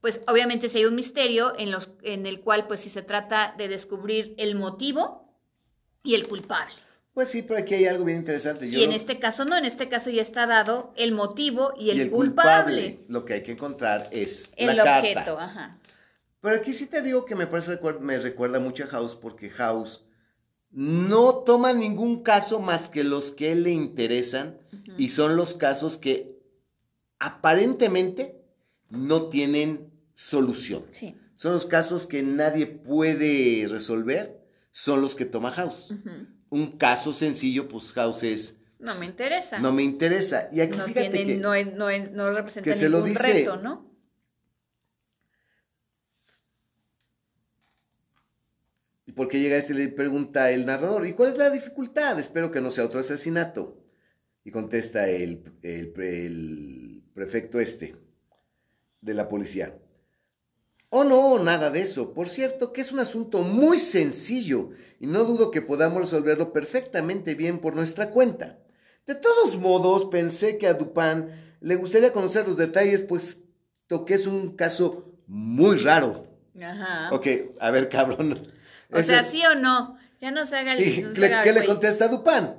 [0.00, 3.54] pues obviamente sí hay un misterio en, los, en el cual pues sí se trata
[3.58, 5.28] de descubrir el motivo
[6.04, 6.72] y el culpable.
[7.14, 8.70] Pues sí, pero aquí hay algo bien interesante.
[8.70, 11.90] Yo y en este caso no, en este caso ya está dado el motivo y
[11.90, 13.00] el, y el culpable, culpable.
[13.08, 15.44] Lo que hay que encontrar es el la objeto, carta.
[15.44, 15.78] ajá.
[16.40, 20.04] Pero aquí sí te digo que me parece me recuerda mucho a House porque House
[20.72, 24.58] no toma ningún caso más que los que le interesan
[24.98, 26.38] y son los casos que
[27.18, 28.42] aparentemente
[28.90, 30.84] no tienen solución.
[30.92, 31.14] Sí.
[31.36, 35.94] Son los casos que nadie puede resolver, son los que toma House.
[36.50, 39.58] Un caso sencillo, pues House es No me interesa.
[39.58, 40.48] no me interesa.
[40.52, 43.10] Y aquí no fíjate que no, es- no, es- no representa que se lo ningún
[43.14, 43.91] dice- reto, ¿no?
[49.12, 49.74] ¿Y por qué llega este?
[49.74, 51.06] Le pregunta el narrador.
[51.06, 52.18] ¿Y cuál es la dificultad?
[52.18, 53.76] Espero que no sea otro asesinato.
[54.42, 57.94] Y contesta el, el pre- el prefecto este
[59.02, 59.78] de la policía.
[60.88, 62.14] Oh, no, nada de eso.
[62.14, 67.34] Por cierto, que es un asunto muy sencillo y no dudo que podamos resolverlo perfectamente
[67.34, 68.60] bien por nuestra cuenta.
[69.06, 71.28] De todos modos, pensé que a Dupin
[71.60, 73.40] le gustaría conocer los detalles, pues
[74.06, 76.28] que es un caso muy raro.
[76.58, 77.14] Ajá.
[77.14, 77.26] Ok,
[77.60, 78.51] a ver, cabrón.
[78.92, 79.96] O sea, Ese- sí o no.
[80.20, 82.50] Ya no se haga el ¿Y no se le- haga qué le contesta Dupin?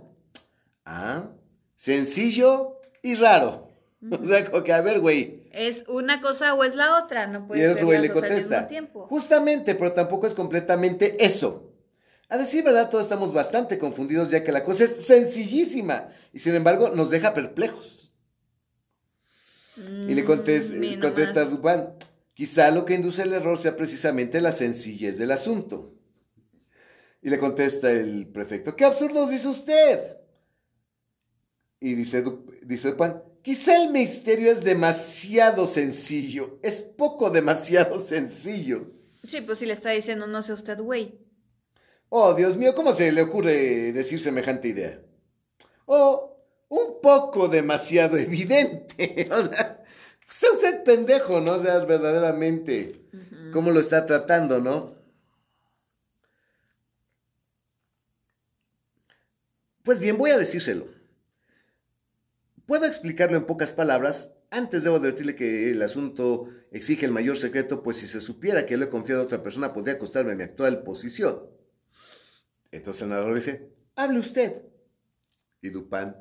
[0.85, 1.29] Ah,
[1.75, 3.69] sencillo y raro.
[4.11, 5.43] O sea, como que, a ver, güey.
[5.53, 8.17] Es una cosa o es la otra, no Y puede el ser güey le dos
[8.17, 8.67] al mismo contesta.
[8.67, 9.07] tiempo.
[9.07, 11.71] Justamente, pero tampoco es completamente eso.
[12.27, 16.55] A decir verdad, todos estamos bastante confundidos ya que la cosa es sencillísima y sin
[16.55, 18.11] embargo nos deja perplejos.
[19.77, 21.45] Y le Mm, mira contesta.
[21.45, 21.85] Dupin,
[22.33, 25.93] quizá lo que induce el error sea precisamente la sencillez del asunto.
[27.23, 30.17] Y le contesta el prefecto, ¿qué absurdos dice usted?
[31.79, 32.21] Y dice,
[32.63, 38.91] dice Dupin, quizá el misterio es demasiado sencillo, es poco demasiado sencillo.
[39.25, 41.17] Sí, pues si le está diciendo, no sé usted, güey.
[42.09, 45.01] Oh, Dios mío, ¿cómo se le ocurre decir semejante idea?
[45.85, 49.29] Oh, un poco demasiado evidente.
[49.31, 49.81] O sea,
[50.29, 51.53] está usted pendejo, ¿no?
[51.53, 53.01] O sea, verdaderamente,
[53.53, 55.02] ¿cómo lo está tratando, no?
[59.83, 60.87] Pues bien, voy a decírselo.
[62.65, 64.33] Puedo explicarlo en pocas palabras.
[64.49, 68.77] Antes debo advertirle que el asunto exige el mayor secreto, pues si se supiera que
[68.77, 71.43] lo he confiado a otra persona podría costarme mi actual posición.
[72.71, 74.61] Entonces el narrador dice, hable usted.
[75.61, 76.15] Y Dupin,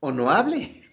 [0.00, 0.88] o no hable.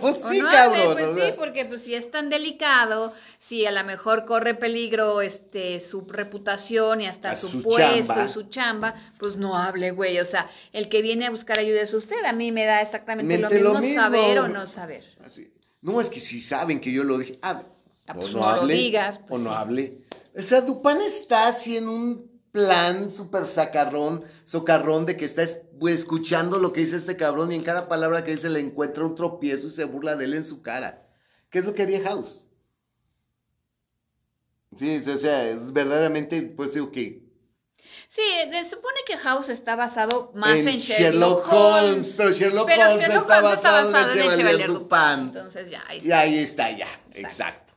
[0.00, 0.92] pues O sí, no hable, cabrón.
[0.94, 5.20] pues o sí, porque pues si es tan delicado, si a lo mejor corre peligro
[5.20, 9.90] este su reputación y hasta A su, su puesto y su chamba, pues no hable,
[9.92, 10.18] güey.
[10.18, 12.24] O sea, el que viene a buscar ayuda es usted.
[12.24, 14.00] A mí me da exactamente lo mismo, lo mismo.
[14.02, 15.04] saber o no saber.
[15.24, 15.52] Así.
[15.80, 17.66] No, es que si saben que yo lo dije, hable.
[18.08, 19.56] Ah, O pues no lo digas, pues o no sí.
[19.56, 19.98] hable.
[20.36, 25.54] O sea, Dupin está así en un plan súper sacarrón, socarrón de que está es-
[25.56, 29.04] pues, escuchando lo que dice este cabrón y en cada palabra que dice le encuentra
[29.04, 31.06] un tropiezo y se burla de él en su cara.
[31.50, 32.44] ¿Qué es lo que haría House?
[34.76, 37.26] Sí, o sea, es verdaderamente, pues digo que
[38.08, 41.82] Sí, se supone que House está basado más en, En Sherlock, Sherlock Holmes.
[41.90, 44.82] Holmes, pero Sherlock Pero Holmes Sherlock está Holmes basado en el Chevalier Chevalier Dupin.
[44.88, 45.20] Dupin.
[45.26, 46.18] Entonces ya, ahí Y está.
[46.20, 47.74] ahí está ya, exacto.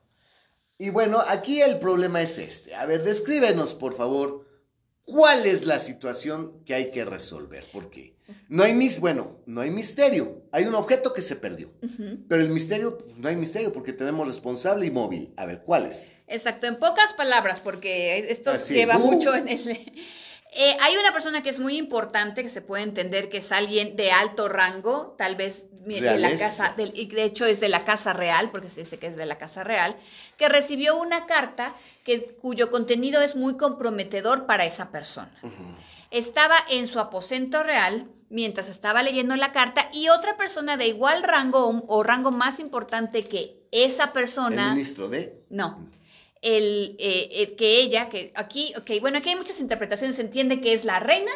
[0.78, 2.76] Y bueno, aquí el problema es este.
[2.76, 4.46] A ver, descríbenos, por favor,
[5.06, 7.66] cuál es la situación que hay que resolver.
[7.72, 8.16] Porque
[8.48, 10.44] no hay mis, bueno, no hay misterio.
[10.52, 11.72] Hay un objeto que se perdió.
[12.28, 15.34] Pero el misterio, pues, no hay misterio porque tenemos responsable y móvil.
[15.38, 16.12] A ver, ¿cuál es?
[16.28, 19.00] Exacto, en pocas palabras, porque esto Así, lleva uh.
[19.00, 19.94] mucho en el...
[20.54, 23.96] Eh, hay una persona que es muy importante, que se puede entender que es alguien
[23.96, 28.52] de alto rango, tal vez de la casa, de hecho es de la casa real,
[28.52, 29.96] porque se dice que es de la casa real,
[30.38, 31.74] que recibió una carta
[32.04, 35.34] que, cuyo contenido es muy comprometedor para esa persona.
[36.12, 41.24] Estaba en su aposento real mientras estaba leyendo la carta y otra persona de igual
[41.24, 44.70] rango o, o rango más importante que esa persona...
[44.70, 45.44] El ministro de...
[45.50, 45.90] No.
[46.42, 50.60] el, eh, eh, que ella, que aquí, ok, bueno, aquí hay muchas interpretaciones, se entiende
[50.60, 51.32] que es la reina,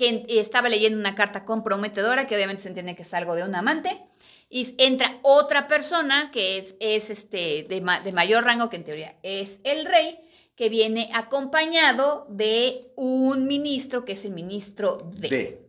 [0.00, 3.54] que estaba leyendo una carta comprometedora, que obviamente se entiende que es algo de un
[3.54, 4.00] amante,
[4.48, 9.14] y entra otra persona que es, es este, de, de mayor rango, que en teoría
[9.22, 10.18] es el rey,
[10.56, 15.28] que viene acompañado de un ministro, que es el ministro de.
[15.28, 15.68] De.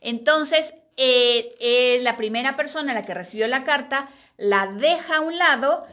[0.00, 5.84] Entonces, eh, la primera persona, la que recibió la carta, la deja a un lado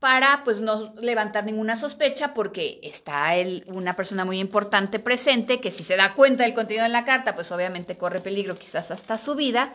[0.00, 5.72] para pues no levantar ninguna sospecha porque está él, una persona muy importante presente que
[5.72, 9.18] si se da cuenta del contenido de la carta pues obviamente corre peligro quizás hasta
[9.18, 9.74] su vida,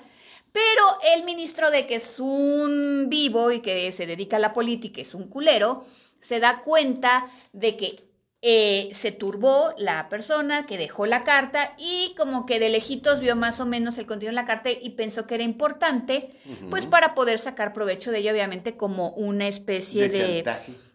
[0.53, 0.83] pero
[1.15, 5.13] el ministro de que es un vivo y que se dedica a la política, es
[5.13, 5.85] un culero,
[6.19, 8.12] se da cuenta de que
[8.45, 13.37] eh, se turbó la persona que dejó la carta y como que de lejitos vio
[13.37, 16.35] más o menos el contenido de la carta y pensó que era importante,
[16.69, 20.43] pues para poder sacar provecho de ella, obviamente como una especie de...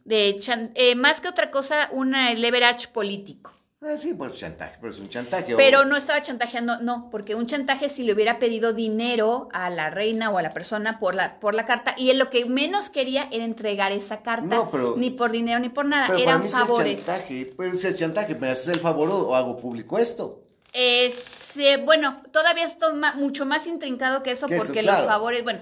[0.05, 0.41] de,
[0.75, 3.58] eh, más que otra cosa, un leverage político.
[3.81, 5.55] Ah, sí, bueno, chantaje, pero es un chantaje.
[5.55, 9.89] Pero no estaba chantajeando, no, porque un chantaje si le hubiera pedido dinero a la
[9.89, 12.91] reina o a la persona por la, por la carta, y él lo que menos
[12.91, 14.47] quería era entregar esa carta.
[14.47, 16.99] No, pero, ni por dinero ni por nada, pero eran para mí favores.
[16.99, 20.43] es chantaje, pero es chantaje, ¿me haces el favor o hago público esto?
[20.73, 22.77] Es, eh, bueno, todavía es
[23.15, 25.61] mucho más intrincado que eso, porque los favores, bueno,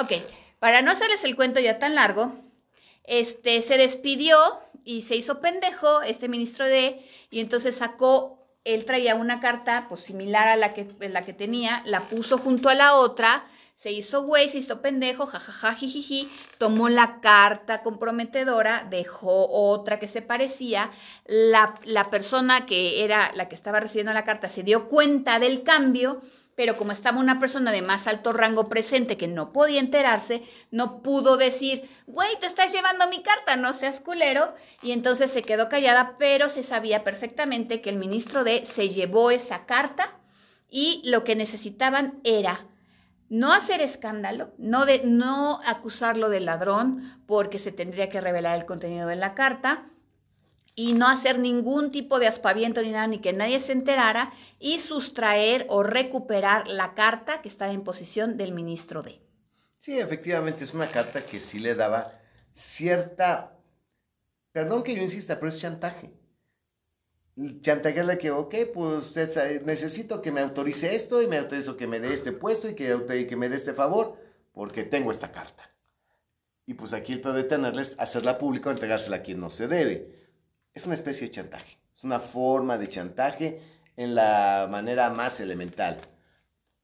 [0.00, 0.12] ok,
[0.58, 2.32] para no hacerles el cuento ya tan largo,
[3.04, 4.38] este, se despidió
[4.84, 10.02] y se hizo pendejo este ministro de, y entonces sacó, él traía una carta pues
[10.02, 14.22] similar a la que, la que tenía, la puso junto a la otra, se hizo
[14.22, 20.90] güey, se hizo pendejo, jajaja, jijiji, tomó la carta comprometedora, dejó otra que se parecía,
[21.26, 25.64] la, la persona que era la que estaba recibiendo la carta se dio cuenta del
[25.64, 26.22] cambio,
[26.54, 31.02] pero como estaba una persona de más alto rango presente que no podía enterarse, no
[31.02, 35.68] pudo decir, güey, te estás llevando mi carta, no seas culero, y entonces se quedó
[35.68, 40.18] callada, pero se sabía perfectamente que el ministro de se llevó esa carta
[40.68, 42.66] y lo que necesitaban era
[43.32, 48.66] no hacer escándalo, no, de, no acusarlo de ladrón, porque se tendría que revelar el
[48.66, 49.86] contenido de la carta,
[50.74, 54.78] y no hacer ningún tipo de aspaviento ni nada, ni que nadie se enterara, y
[54.78, 59.20] sustraer o recuperar la carta que estaba en posición del ministro D.
[59.78, 62.18] Sí, efectivamente, es una carta que sí le daba
[62.54, 63.58] cierta,
[64.52, 66.14] perdón que yo insista, pero es chantaje.
[67.60, 71.98] Chantajearle que, ok, pues usted necesito que me autorice esto y me autorizo que me
[71.98, 74.18] dé este puesto y que, que me dé este favor,
[74.52, 75.70] porque tengo esta carta.
[76.64, 79.66] Y pues aquí el peor de tenerles, hacerla pública o entregársela a quien no se
[79.66, 80.21] debe
[80.74, 81.78] es una especie de chantaje.
[81.94, 83.62] Es una forma de chantaje
[83.96, 85.98] en la manera más elemental.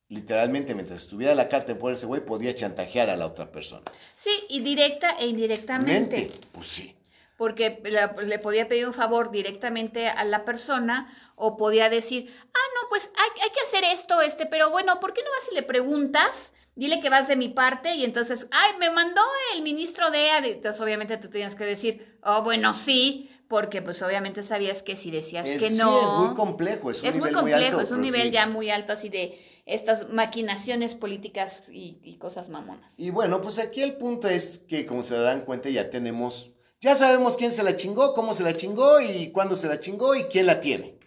[0.08, 3.84] Literalmente, mientras estuviera la carta en poder ese güey, podía chantajear a la otra persona.
[4.14, 6.32] Sí, y directa e indirectamente.
[6.52, 6.94] Pues sí.
[7.36, 7.80] Porque
[8.24, 13.10] le, podía pedir un favor directamente a la persona o podía decir, ah, no, pues
[13.16, 16.52] hay, hay que hacer esto, este, pero bueno, ¿por qué no vas y le preguntas?
[16.78, 19.20] dile que vas de mi parte y entonces, ay, me mandó
[19.56, 20.28] el ministro de...
[20.28, 25.10] Entonces obviamente tú tenías que decir, oh, bueno, sí, porque pues obviamente sabías que si
[25.10, 25.98] decías que no...
[25.98, 28.46] Sí, es muy complejo, es un nivel muy complejo, muy alto, es un nivel ya
[28.46, 32.92] muy alto así de estas maquinaciones políticas y, cosas mamonas.
[32.98, 36.94] Y bueno, pues aquí el punto es que como se darán cuenta ya tenemos, ya
[36.94, 40.24] sabemos quién se la chingó, cómo se la chingó y cuándo se la chingó y
[40.24, 40.98] quién la tiene.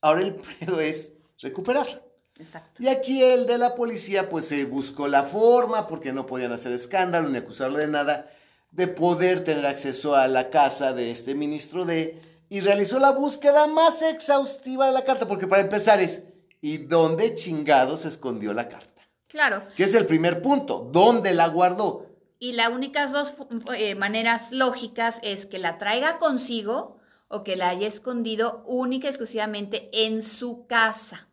[0.00, 2.02] Ahora el pedo es recuperarla.
[2.38, 2.82] Exacto.
[2.82, 6.72] Y aquí el de la policía pues se buscó la forma porque no podían hacer
[6.72, 8.30] escándalo ni acusarlo de nada
[8.70, 13.66] de poder tener acceso a la casa de este ministro de y realizó la búsqueda
[13.66, 16.24] más exhaustiva de la carta, porque para empezar es,
[16.60, 19.02] ¿y dónde chingado se escondió la carta?
[19.28, 19.62] Claro.
[19.76, 22.06] Que es el primer punto, ¿dónde la guardó?
[22.38, 23.34] Y las únicas dos
[23.76, 26.98] eh, maneras lógicas es que la traiga consigo
[27.28, 31.28] o que la haya escondido única y exclusivamente en su casa,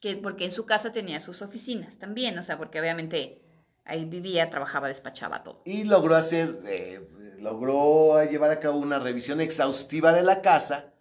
[0.00, 3.42] que, porque en su casa tenía sus oficinas también, o sea, porque obviamente
[3.86, 5.62] Ahí vivía, trabajaba, despachaba todo.
[5.64, 7.08] Y logró hacer, eh,
[7.40, 10.92] logró llevar a cabo una revisión exhaustiva de la casa.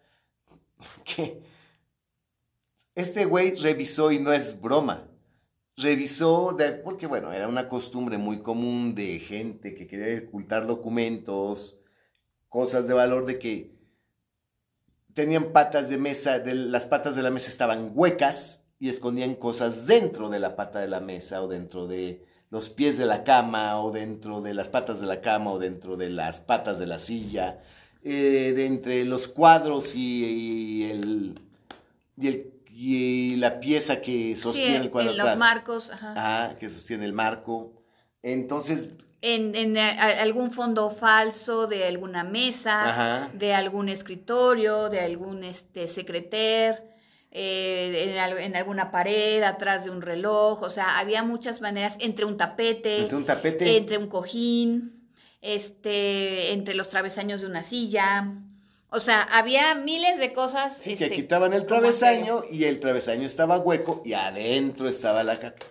[1.03, 1.41] Que
[2.93, 5.07] este güey revisó y no es broma.
[5.77, 11.79] Revisó, porque bueno, era una costumbre muy común de gente que quería ocultar documentos,
[12.47, 13.75] cosas de valor de que
[15.13, 20.29] tenían patas de mesa, las patas de la mesa estaban huecas y escondían cosas dentro
[20.29, 22.23] de la pata de la mesa o dentro de
[22.55, 25.97] los pies de la cama o dentro de las patas de la cama o dentro
[25.97, 27.59] de las patas de la silla,
[28.01, 31.37] eh, de entre los cuadros y, el,
[32.71, 35.11] y, la pieza que sostiene el cuadro.
[35.11, 36.55] En los marcos, ajá.
[36.57, 37.73] que sostiene el marco.
[38.23, 38.91] Entonces...
[39.21, 43.31] en, en, a- algún fondo falso de alguna mesa, Ajá.
[43.33, 46.94] de algún escritorio, de algún este, secreter,
[47.37, 51.97] eh, en, al- en alguna pared, atrás de un reloj, o sea, había muchas maneras,
[51.99, 53.75] entre un tapete, Entre un tapete.
[53.75, 55.09] entre un cojín,
[55.41, 58.31] este, entre los travesaños de una silla,
[58.89, 60.77] o sea, había miles de cosas.
[60.79, 65.37] Sí, que este, quitaban el travesaño y el travesaño estaba hueco y adentro estaba la
[65.39, 65.65] caca.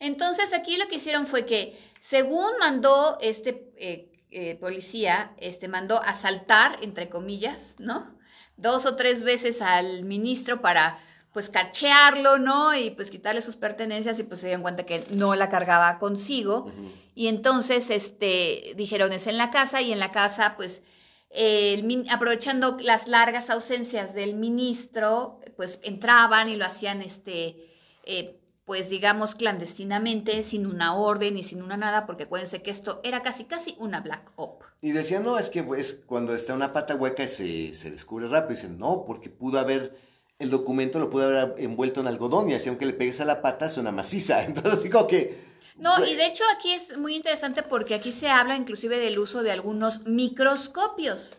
[0.00, 6.00] Entonces aquí lo que hicieron fue que, según mandó este eh, eh, policía, este mandó
[6.02, 8.14] asaltar, entre comillas, ¿no?
[8.56, 10.98] Dos o tres veces al ministro para
[11.34, 12.76] pues cachearlo, ¿no?
[12.76, 16.70] Y pues quitarle sus pertenencias y pues se dieron cuenta que no la cargaba consigo.
[17.16, 20.82] Y entonces, este, dijeron, es en la casa y en la casa, pues,
[21.30, 27.66] el aprovechando las largas ausencias del ministro, pues entraban y lo hacían, este,
[28.04, 33.00] eh, pues digamos clandestinamente, sin una orden y sin una nada, porque acuérdense que esto
[33.04, 34.62] era casi, casi una black op.
[34.80, 38.52] Y decían, no, es que pues, cuando está una pata hueca se, se descubre rápido.
[38.52, 39.98] Y dicen, no, porque pudo haber,
[40.38, 43.42] el documento lo pudo haber envuelto en algodón y así aunque le pegues a la
[43.42, 44.42] pata suena maciza.
[44.44, 45.54] Entonces, como que...
[45.76, 49.42] No, y de hecho aquí es muy interesante porque aquí se habla inclusive del uso
[49.42, 51.36] de algunos microscopios.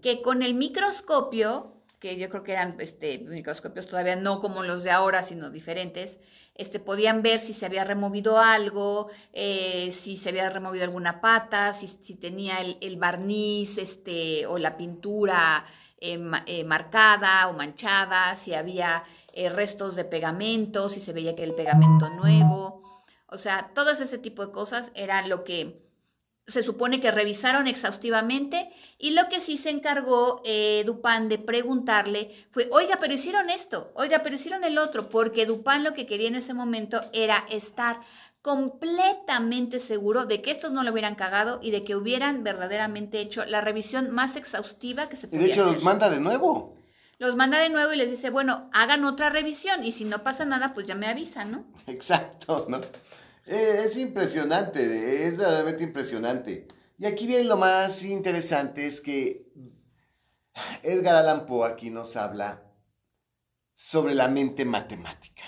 [0.00, 4.82] que con el microscopio, que yo creo que eran este, microscopios todavía no como los
[4.82, 6.18] de ahora, sino diferentes,
[6.56, 11.72] este, podían ver si se había removido algo, eh, si se había removido alguna pata,
[11.74, 15.66] si, si tenía el, el barniz este, o la pintura
[16.00, 19.04] eh, eh, marcada o manchada, si había
[19.50, 23.04] restos de pegamento, si se veía que el pegamento nuevo.
[23.26, 25.85] O sea, todo ese tipo de cosas era lo que
[26.46, 32.46] se supone que revisaron exhaustivamente y lo que sí se encargó eh, Dupin de preguntarle
[32.50, 36.28] fue, oiga, pero hicieron esto, oiga, pero hicieron el otro, porque Dupin lo que quería
[36.28, 38.00] en ese momento era estar
[38.42, 43.44] completamente seguro de que estos no lo hubieran cagado y de que hubieran verdaderamente hecho
[43.44, 45.74] la revisión más exhaustiva que se Y podía de hecho hacer.
[45.74, 46.76] los manda de nuevo.
[47.18, 50.44] Los manda de nuevo y les dice, bueno, hagan otra revisión y si no pasa
[50.44, 51.64] nada, pues ya me avisan, ¿no?
[51.86, 52.80] Exacto, ¿no?
[53.46, 56.66] Eh, es impresionante, es verdaderamente impresionante.
[56.98, 59.46] Y aquí viene lo más interesante, es que
[60.82, 62.64] Edgar Allan Poe aquí nos habla
[63.74, 65.42] sobre la mente matemática.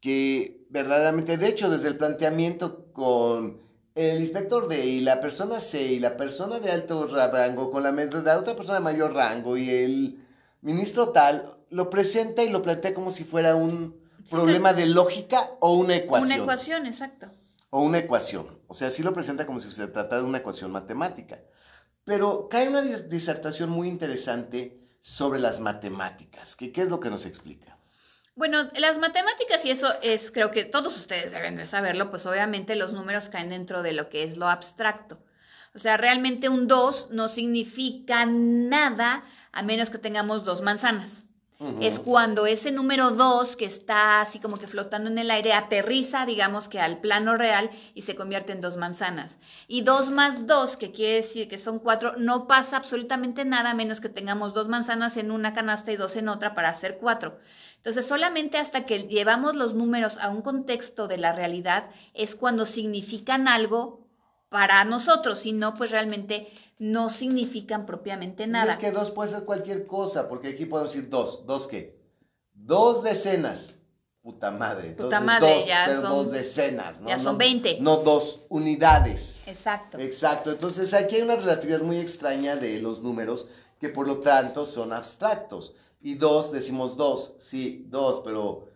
[0.00, 3.62] Que verdaderamente, de hecho, desde el planteamiento con
[3.94, 7.92] el inspector D y la persona C y la persona de alto rango con la
[7.92, 10.26] de otra persona de mayor rango y el
[10.62, 15.72] ministro tal, lo presenta y lo plantea como si fuera un problema de lógica o
[15.74, 16.32] una ecuación.
[16.32, 17.30] Una ecuación, exacto.
[17.70, 18.60] O una ecuación.
[18.68, 21.40] O sea, sí lo presenta como si se tratara de una ecuación matemática.
[22.04, 26.56] Pero cae una dis- disertación muy interesante sobre las matemáticas.
[26.56, 27.78] que ¿Qué es lo que nos explica?
[28.34, 32.76] Bueno, las matemáticas, y eso es, creo que todos ustedes deben de saberlo, pues obviamente
[32.76, 35.18] los números caen dentro de lo que es lo abstracto.
[35.74, 41.22] O sea, realmente un 2 no significa nada a menos que tengamos dos manzanas.
[41.80, 46.26] Es cuando ese número 2 que está así como que flotando en el aire aterriza,
[46.26, 49.38] digamos que al plano real y se convierte en dos manzanas.
[49.66, 54.00] Y 2 más 2, que quiere decir que son 4, no pasa absolutamente nada menos
[54.00, 57.38] que tengamos dos manzanas en una canasta y dos en otra para hacer 4.
[57.78, 62.66] Entonces, solamente hasta que llevamos los números a un contexto de la realidad es cuando
[62.66, 64.05] significan algo
[64.56, 66.48] para nosotros, si no, pues realmente
[66.78, 68.72] no significan propiamente Y nada.
[68.72, 71.44] es que dos puede ser cualquier cosa, porque aquí podemos decir dos.
[71.44, 72.00] ¿Dos qué?
[72.54, 73.74] Dos decenas.
[74.22, 74.92] Puta madre.
[74.92, 77.00] Puta Entonces, madre, dos, ya pero son- dos decenas.
[77.02, 77.08] ¿no?
[77.10, 77.78] ya son No- 20.
[77.82, 79.42] No dos unidades.
[79.46, 79.98] Exacto.
[79.98, 83.46] Exacto, entonces aquí hay una relatividad muy extraña de los números
[83.78, 85.74] que por lo tanto son abstractos.
[86.00, 88.70] Y dos, decimos dos, sí, dos, pero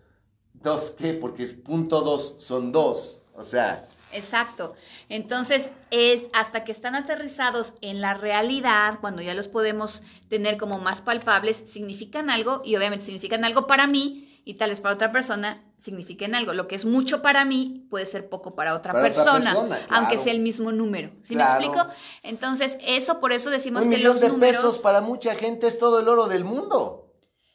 [0.52, 1.14] ¿dos qué?
[1.14, 3.22] Porque es punto dos, son dos.
[3.34, 4.74] O sea, Exacto.
[5.08, 10.78] Entonces, es hasta que están aterrizados en la realidad, cuando ya los podemos tener como
[10.78, 15.12] más palpables, significan algo y obviamente significan algo para mí y tal vez para otra
[15.12, 16.52] persona signifiquen algo.
[16.52, 19.76] Lo que es mucho para mí puede ser poco para otra, Para otra persona, claro.
[19.90, 21.10] aunque sea el mismo número.
[21.22, 21.58] ¿Sí Claro.
[21.60, 21.88] me explico?
[22.22, 25.66] Entonces, eso por eso decimos un que millón los de números pesos para mucha gente
[25.66, 27.06] es todo el oro del mundo.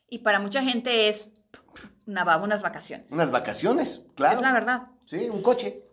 [0.10, 1.28] y para mucha gente es
[2.08, 3.08] una, unas vacaciones.
[3.12, 4.38] Unas vacaciones, claro.
[4.38, 4.82] Es la verdad.
[5.06, 5.84] Sí, un coche,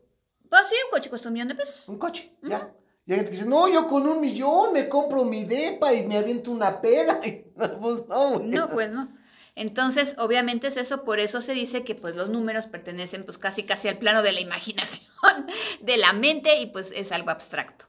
[0.53, 1.83] Pues sí, un coche cuesta un millón de pesos.
[1.87, 2.75] un coche, ya.
[3.07, 6.07] Y hay gente que dice, no, yo con un millón me compro mi depa y
[6.07, 7.21] me aviento una peda.
[7.57, 8.49] No, pues no, güey.
[8.51, 9.17] No, pues no.
[9.55, 13.63] Entonces, obviamente es eso, por eso se dice que pues los números pertenecen pues casi
[13.63, 15.07] casi al plano de la imaginación,
[15.81, 17.87] de la mente y pues es algo abstracto.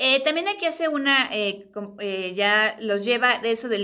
[0.00, 1.68] Eh, también aquí hace una, eh,
[1.98, 3.80] eh, ya los lleva de eso de,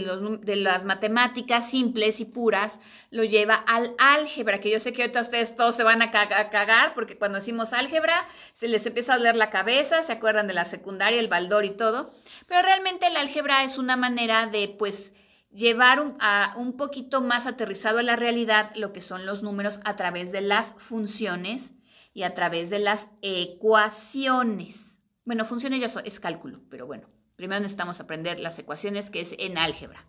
[0.57, 2.79] las matemáticas simples y puras,
[3.11, 6.29] lo lleva al álgebra, que yo sé que ahorita ustedes todos se van a ca-
[6.39, 10.47] a cagar, porque cuando decimos álgebra se les empieza a doler la cabeza, se acuerdan
[10.47, 12.15] de la secundaria, el baldor y todo,
[12.47, 15.13] pero realmente el álgebra es una manera de, pues,
[15.53, 19.97] llevar a un poquito más aterrizado a la realidad lo que son los números a
[19.97, 21.73] través de las funciones
[22.13, 24.94] y a través de las ecuaciones.
[25.25, 29.59] Bueno, funciones ya es cálculo, pero bueno, primero necesitamos aprender las ecuaciones que es en
[29.59, 30.05] álgebra.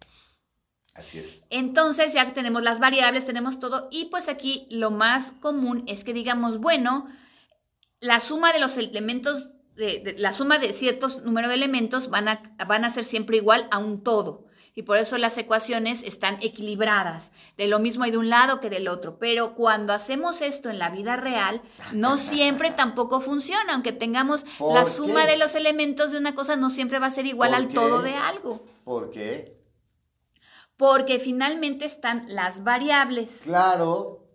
[0.94, 1.44] Así es.
[1.50, 6.04] Entonces ya que tenemos las variables, tenemos todo y pues aquí lo más común es
[6.04, 7.08] que digamos, bueno,
[8.00, 12.28] la suma de los elementos, de, de- la suma de ciertos número de elementos van
[12.30, 14.45] a, van a ser siempre igual a un todo.
[14.78, 17.32] Y por eso las ecuaciones están equilibradas.
[17.56, 19.18] De lo mismo hay de un lado que del otro.
[19.18, 21.62] Pero cuando hacemos esto en la vida real,
[21.94, 23.74] no siempre tampoco funciona.
[23.74, 24.92] Aunque tengamos ¿Por la qué?
[24.92, 27.68] suma de los elementos de una cosa, no siempre va a ser igual ¿Por al
[27.70, 27.74] qué?
[27.74, 28.66] todo de algo.
[28.84, 29.58] ¿Por qué?
[30.76, 33.30] Porque finalmente están las variables.
[33.44, 34.28] Claro.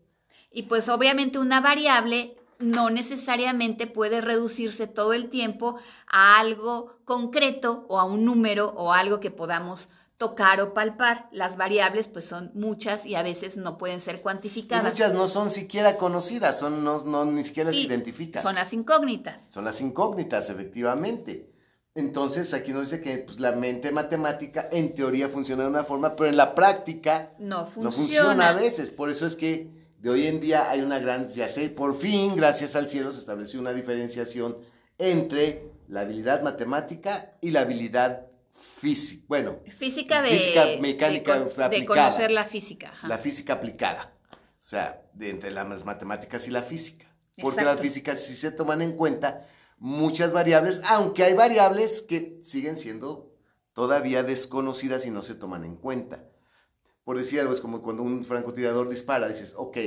[0.50, 5.76] Y pues obviamente una variable no necesariamente puede reducirse todo el tiempo
[6.06, 9.88] a algo concreto o a un número o algo que podamos
[10.20, 11.30] tocar o palpar.
[11.32, 14.84] Las variables pues son muchas y a veces no pueden ser Y cuantificadas.
[14.92, 18.42] muchas no son siquiera conocidas, son no, no ni siquiera Sí, las identificas.
[18.42, 19.42] Son las incógnitas.
[19.50, 21.50] Son las incógnitas, efectivamente.
[21.94, 26.14] Entonces, aquí nos dice que pues, la mente matemática en teoría funciona de una forma,
[26.14, 27.84] pero en la práctica No funciona.
[27.84, 28.90] no funciona a veces.
[28.90, 32.36] Por eso es que de hoy en día hay una gran, ya sé, por fin,
[32.36, 34.58] gracias al cielo, se estableció una diferenciación
[34.98, 38.26] entre la habilidad matemática y la habilidad
[38.60, 39.24] física.
[39.28, 42.08] Bueno, Física de, Física mecánica de, con- de aplicada.
[42.10, 42.90] conocer la física.
[42.92, 43.08] ajá.
[43.08, 44.14] la física aplicada.
[44.32, 47.06] O sea, de entre las matemáticas y la física.
[47.40, 47.72] Porque Exacto.
[47.72, 49.46] las físicas sí se toman en cuenta
[49.78, 53.32] muchas variables, aunque hay variables que siguen siendo
[53.72, 56.24] todavía desconocidas y no se toman en cuenta.
[57.04, 59.78] Por decir algo, es como cuando un francotirador dispara, dices, ok,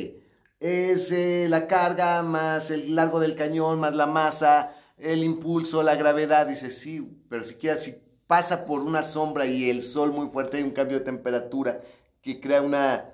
[0.59, 5.95] es eh, la carga más el largo del cañón, más la masa, el impulso, la
[5.95, 7.95] gravedad, dices, sí, pero siquiera si
[8.27, 11.81] pasa por una sombra y el sol muy fuerte, hay un cambio de temperatura
[12.21, 13.09] que crea una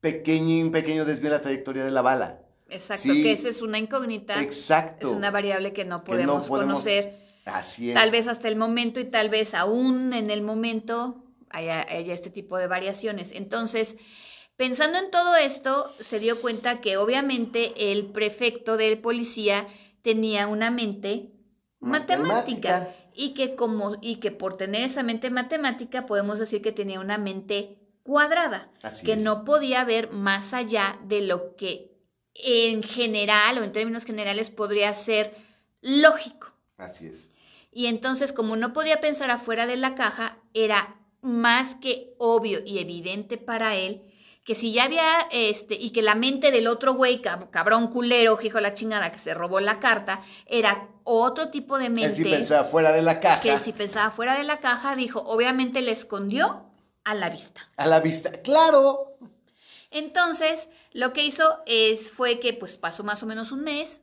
[0.00, 2.40] pequeña, un pequeño desvío en la trayectoria de la bala.
[2.68, 3.22] Exacto, Sí.
[3.22, 4.42] que esa es una incógnita.
[4.42, 5.10] Exacto.
[5.10, 7.18] Es una variable que no que no podemos, conocer.
[7.44, 7.94] Así es.
[7.94, 12.30] Tal vez hasta el momento y tal vez aún en el momento haya, haya este
[12.30, 13.30] tipo de variaciones.
[13.32, 13.94] Entonces,
[14.56, 19.68] pensando en todo esto, se dio cuenta que obviamente el prefecto de policía
[20.02, 21.30] tenía una mente
[21.78, 22.94] matemática, Matemática.
[23.16, 27.18] Y que como y que por tener esa mente matemática podemos decir que tenía una
[27.18, 29.18] mente cuadrada, Así que es.
[29.18, 31.90] no podía ver más allá de lo que
[32.34, 35.34] en general o en términos generales podría ser
[35.80, 36.52] lógico.
[36.76, 37.30] Así es.
[37.72, 42.78] Y entonces, como no podía pensar afuera de la caja, era más que obvio y
[42.78, 44.05] evidente para él
[44.46, 48.38] que si ya había, este, y que la mente del otro güey, cab- cabrón culero,
[48.40, 52.14] hijo de la chingada, que se robó la carta, era otro tipo de Él mente
[52.14, 53.42] sí pensaba fuera de la caja.
[53.42, 56.62] que si pensaba fuera de la caja, dijo, obviamente le escondió
[57.04, 57.68] a la vista.
[57.76, 58.30] A la vista.
[58.42, 59.16] Claro.
[59.90, 64.00] Entonces, lo que hizo es, fue que pues pasó más o menos un mes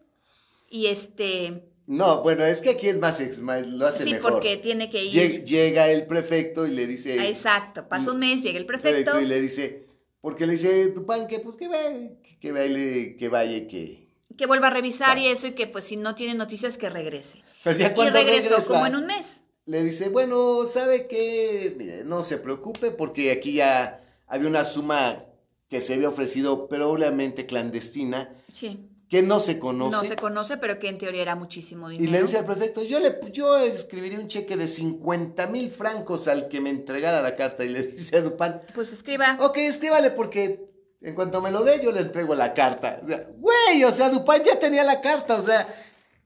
[0.69, 4.33] y este, No, bueno, es que aquí es más, más- lo hace sí, mejor.
[4.33, 5.13] porque tiene que ir.
[5.13, 7.27] Lleg- Llega el prefecto y le dice.
[7.29, 9.82] Exacto, pasa un mes, llega el prefecto prefecto, y le dice,
[10.23, 14.07] porque le dice Tupán que pues que vaya, que, baile, que vaya que.
[14.37, 17.43] que vuelva a revisar y eso y que pues si no tiene noticias que regrese.
[17.61, 19.41] Pero ya Y cuando regresó regresa, como en un mes.
[19.65, 22.03] le dice, bueno, ¿sabe qué?
[22.05, 25.25] No se preocupe porque aquí ya había una suma
[25.67, 28.79] que se había ofrecido, pero obviamente clandestina, Sí.
[29.13, 29.91] Que no se conoce.
[29.91, 32.09] No se conoce, pero que en teoría era muchísimo dinero.
[32.09, 36.27] Y le dice al prefecto, yo le yo escribiría un cheque de 50 mil francos
[36.27, 37.63] al que me entregara la carta.
[37.63, 39.37] Y le dice a Dupán, Pues escriba.
[39.39, 40.65] ok, escríbale porque
[40.99, 43.01] en cuanto me lo dé, yo le entrego la carta.
[43.03, 45.67] O sea, güey, o sea, Dupán ya tenía la carta, o sea,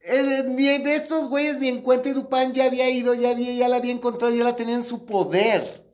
[0.05, 3.51] eh, ni de estos güeyes ni en cuenta y Dupán ya había ido, ya, había,
[3.53, 5.86] ya la había encontrado, ya la tenía en su poder.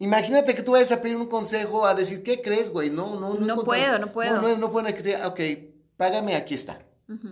[0.00, 2.88] Imagínate que tú vayas a pedir un consejo a decir, ¿qué crees, güey?
[2.90, 3.46] No, no, no.
[3.46, 4.40] No puedo, no puedo.
[4.40, 4.88] No, no, no puedo,
[5.28, 5.40] ok,
[5.98, 6.80] págame, aquí está.
[7.06, 7.28] Ujú.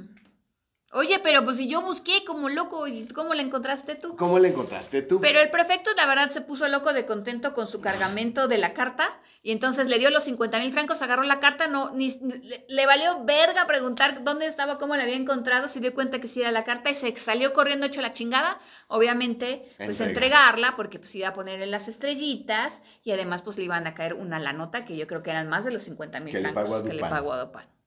[0.93, 4.16] Oye, pero pues si yo busqué como loco, ¿y cómo la encontraste tú?
[4.16, 5.20] ¿Cómo la encontraste tú?
[5.20, 8.72] Pero el prefecto, la verdad, se puso loco de contento con su cargamento de la
[8.72, 12.64] carta y entonces le dio los 50 mil francos, agarró la carta, no, ni, le,
[12.68, 16.41] le valió verga preguntar dónde estaba, cómo la había encontrado, se dio cuenta que sí
[16.41, 18.59] era la carta y se salió corriendo hecho la chingada,
[18.89, 20.09] obviamente, pues Entrega.
[20.09, 24.14] entregarla porque pues iba a ponerle las estrellitas y además pues le iban a caer
[24.14, 26.82] una la nota que yo creo que eran más de los 50 mil le francos
[26.82, 27.78] que le pagó a Dupán.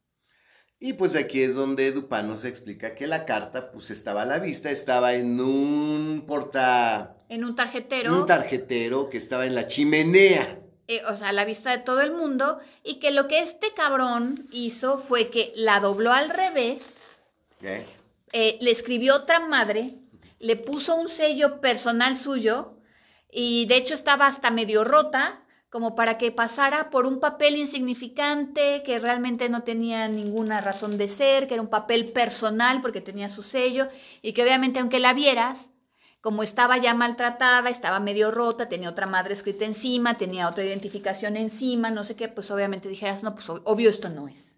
[0.83, 4.39] Y pues aquí es donde Dupin nos explica que la carta pues estaba a la
[4.39, 7.17] vista, estaba en un porta...
[7.29, 8.19] En un tarjetero.
[8.19, 10.59] Un tarjetero que estaba en la chimenea.
[10.87, 13.75] Eh, o sea, a la vista de todo el mundo, y que lo que este
[13.75, 16.81] cabrón hizo fue que la dobló al revés,
[17.61, 17.85] ¿Eh?
[18.33, 19.99] eh, le escribió otra madre,
[20.39, 22.73] le puso un sello personal suyo,
[23.31, 25.40] y de hecho estaba hasta medio rota,
[25.71, 31.07] como para que pasara por un papel insignificante que realmente no tenía ninguna razón de
[31.07, 33.87] ser, que era un papel personal porque tenía su sello
[34.21, 35.71] y que obviamente aunque la vieras,
[36.19, 41.37] como estaba ya maltratada, estaba medio rota, tenía otra madre escrita encima, tenía otra identificación
[41.37, 44.53] encima, no sé qué, pues obviamente dijeras, no, pues obvio esto no es.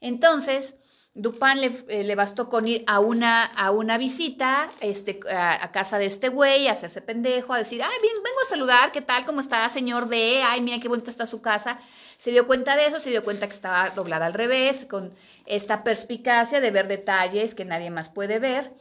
[0.00, 0.76] Entonces,
[1.14, 5.72] Dupin le, eh, le, bastó con ir a una, a una visita este, a, a,
[5.72, 9.02] casa de este güey, a hacerse pendejo, a decir, ay, bien, vengo a saludar, ¿qué
[9.02, 9.24] tal?
[9.26, 10.42] ¿Cómo está, señor D?
[10.44, 11.80] Ay, mira qué bonita está su casa.
[12.18, 15.14] Se dio cuenta de eso, se dio cuenta que estaba doblada al revés, con
[15.46, 18.74] esta perspicacia de ver detalles que nadie más puede ver.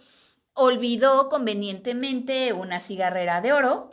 [0.54, 3.90] Olvidó convenientemente una cigarrera de oro,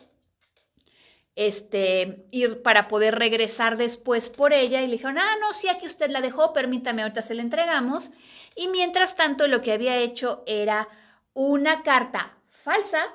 [1.37, 5.87] este, ir para poder regresar después por ella y le dijeron, ah, no, sí, aquí
[5.87, 8.11] usted la dejó, permítame, ahorita se la entregamos.
[8.55, 10.89] Y mientras tanto lo que había hecho era
[11.33, 13.09] una carta falsa,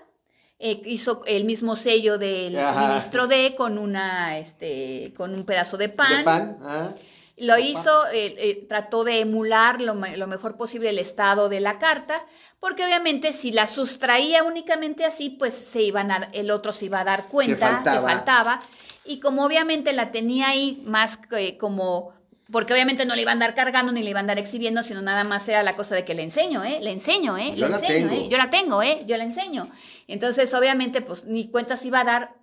[0.61, 2.89] eh, hizo el mismo sello del Ajá.
[2.89, 6.17] ministro D con una, este, con un pedazo de pan.
[6.17, 6.57] ¿De pan?
[6.61, 6.89] Ah.
[7.37, 11.79] Lo hizo, eh, eh, trató de emular lo, lo, mejor posible el estado de la
[11.79, 12.25] carta,
[12.59, 16.99] porque obviamente si la sustraía únicamente así, pues se iban a, el otro se iba
[16.99, 18.07] a dar cuenta que faltaba.
[18.07, 18.61] que faltaba.
[19.05, 22.13] Y como obviamente la tenía ahí más eh, como,
[22.51, 25.01] porque obviamente no le iban a andar cargando ni le iban a andar exhibiendo, sino
[25.01, 26.79] nada más era la cosa de que le enseño, ¿eh?
[26.81, 27.53] Le enseño, ¿eh?
[27.55, 28.25] Yo le la enseño, tengo.
[28.25, 28.29] ¿eh?
[28.29, 29.03] Yo la tengo, ¿eh?
[29.07, 29.69] Yo la enseño.
[30.07, 32.38] Entonces, obviamente, pues ni cuenta se iba a dar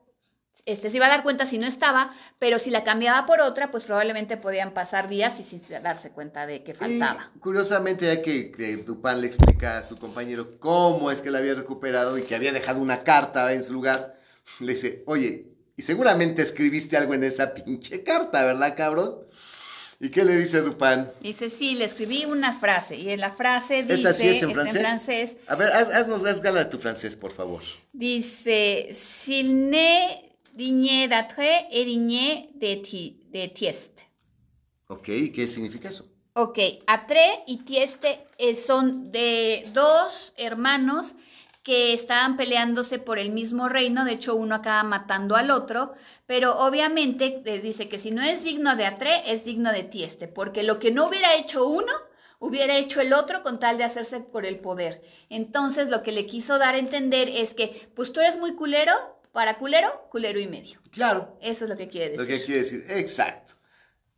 [0.67, 3.71] este se iba a dar cuenta si no estaba, pero si la cambiaba por otra,
[3.71, 7.31] pues probablemente podían pasar días y sin darse cuenta de que faltaba.
[7.35, 11.39] Y curiosamente, ya que, que Dupin le explica a su compañero cómo es que la
[11.39, 14.19] había recuperado y que había dejado una carta en su lugar,
[14.61, 15.47] le dice, oye,
[15.77, 19.17] y seguramente escribiste algo en esa pinche carta, ¿verdad, cabrón?
[19.99, 21.07] ¿Y qué le dice Dupin?
[21.21, 24.53] Dice, sí, le escribí una frase, y en la frase dice, ¿Esta sí es en
[24.53, 24.81] francés?
[24.83, 27.63] francés, A ver, haz, haznos, haz gala de tu francés, por favor.
[27.93, 30.26] dice, s'il n'est
[30.57, 34.03] digné d'attrait et digné de, ti- de tieste.
[34.89, 35.05] Ok,
[35.35, 36.05] ¿qué significa eso?
[36.35, 41.15] Ok, Atre y Tieste eh, son de dos hermanos
[41.63, 45.95] que estaban peleándose por el mismo reino, de hecho uno acaba matando al otro,
[46.27, 50.29] pero obviamente les dice que si no es digno de Atre, es digno de Tieste,
[50.29, 51.93] porque lo que no hubiera hecho uno,
[52.39, 55.03] hubiera hecho el otro con tal de hacerse por el poder.
[55.31, 58.93] Entonces lo que le quiso dar a entender es que, pues tú eres muy culero,
[59.37, 60.81] para culero, culero y medio.
[60.91, 62.21] Claro, Eso es lo que quiere decir.
[62.21, 63.53] lo que quiere decir, exacto.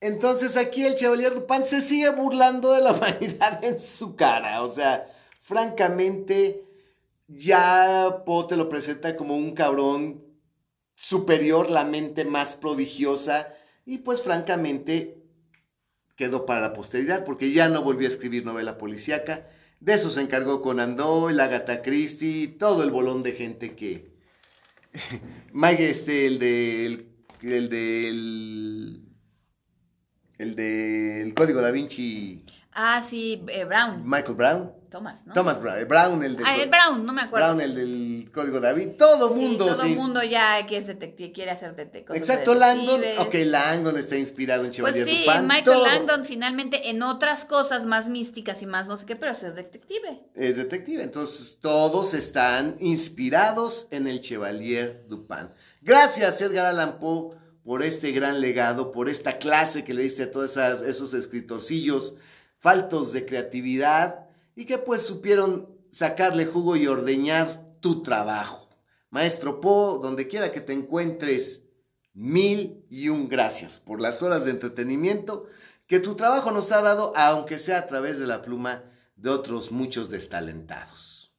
[0.00, 4.62] Entonces aquí el Chevalier Dupin se sigue burlando de la humanidad en su cara.
[4.62, 5.10] O sea,
[5.40, 6.62] francamente,
[7.26, 10.22] ya Poe te lo presenta como un cabrón
[10.94, 13.52] superior, la mente más prodigiosa.
[13.84, 15.20] Y pues francamente
[16.14, 19.48] quedó para la posteridad porque ya no volvió a escribir novela policíaca.
[19.80, 24.16] De eso se encargó Conan Doyle, Agatha Christie, todo el bolón de gente que...
[25.53, 27.09] Mike, este, el del...
[27.42, 29.03] El del...
[30.38, 32.44] El del Código Da Vinci,
[32.80, 34.08] Ah, sí, eh, Brown.
[34.08, 34.72] Michael Brown.
[34.88, 35.34] Thomas, ¿no?
[35.34, 36.46] Thomas Brown, eh, Brown, el del...
[36.46, 37.48] Ah, el Brown, no me acuerdo.
[37.48, 38.96] Brown, el del Código Da Vinci.
[38.96, 39.66] Todo Sí, mundo.
[39.66, 39.88] todo sí.
[39.96, 42.16] mundo ya que es detective, quiere hacer detective.
[42.16, 43.02] Exacto, Langdon.
[43.18, 45.42] Ok, Langdon está inspirado en Pues Chevalier sí, Dupin.
[45.46, 49.32] Michael todo Langdon finalmente en otras cosas más místicas y más no sé qué, pero
[49.32, 50.22] es detective.
[50.36, 51.02] Es detective.
[51.02, 55.48] Entonces, todos están inspirados en el Chevalier Dupin.
[55.82, 60.30] Gracias, Edgar Allan Poe, por este gran legado, por esta clase que le diste a
[60.30, 62.14] todos esos escritorcillos
[62.59, 68.68] faltos de creatividad y que pues supieron sacarle jugo y ordeñar tu trabajo.
[69.11, 71.64] Maestro Poe, donde quiera que te encuentres,
[72.12, 75.46] mil y un gracias por las horas de entretenimiento
[75.86, 78.82] que tu trabajo nos ha dado, aunque sea a través de la pluma
[79.16, 81.32] de otros muchos destalentados.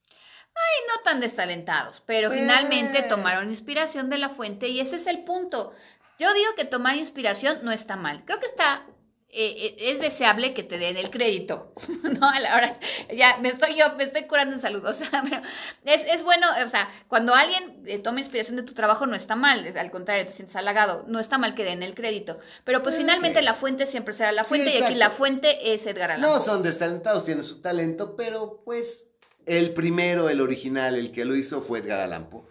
[0.59, 2.39] Y no tan destalentados, pero Pues.
[2.39, 5.74] finalmente tomaron inspiración de la fuente y ese es el punto.
[6.20, 8.24] Yo digo que tomar inspiración no está mal.
[8.26, 8.86] Creo que está
[9.32, 11.73] eh, eh, es deseable que te den el crédito,
[12.19, 12.27] ¿no?
[12.27, 12.80] A la hora,
[13.15, 15.41] ya me estoy yo, me estoy curando en salud, o sea, pero
[15.86, 19.36] es, es bueno, o sea, cuando alguien eh, toma inspiración de tu trabajo no está
[19.36, 22.95] mal, al contrario, te sientes halagado, no está mal que den el crédito, pero pues
[22.95, 26.21] finalmente la fuente siempre será la Sí, fuente y aquí la fuente es Edgar Allan
[26.21, 29.03] No son destalentados, tienen su talento, pero pues
[29.45, 32.43] el primero, el original, el que lo hizo fue Edgar Allan Poe.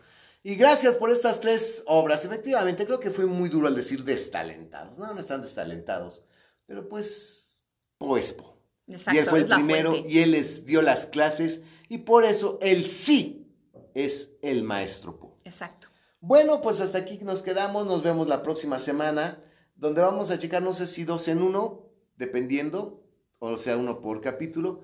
[0.45, 2.25] Y gracias por estas tres obras.
[2.25, 4.97] Efectivamente, creo que fue muy duro al decir destalentados.
[4.97, 6.23] No, no están destalentados.
[6.69, 7.61] Pero pues,
[7.97, 8.55] Poe es Poe.
[8.87, 10.09] Exacto, y él fue el primero fuente.
[10.09, 13.47] y él les dio las clases y por eso él sí
[13.95, 15.41] es el maestro Po.
[15.45, 15.89] Exacto.
[16.21, 19.43] Bueno, pues hasta aquí nos quedamos, nos vemos la próxima semana,
[19.77, 23.03] donde vamos a checar, no sé si dos en uno, dependiendo,
[23.39, 24.83] o sea, uno por capítulo,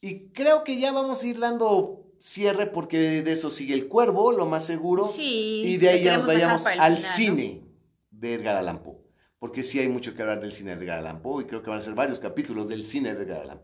[0.00, 4.32] y creo que ya vamos a ir dando cierre porque de eso sigue el cuervo,
[4.32, 7.00] lo más seguro, Sí, y de ahí ya nos vayamos al final, ¿no?
[7.00, 7.62] cine
[8.10, 8.98] de Edgar Allan Poe,
[9.44, 11.78] porque sí hay mucho que hablar del cine de Edgar Allan y creo que van
[11.78, 13.60] a ser varios capítulos del cine de Edgar Allan.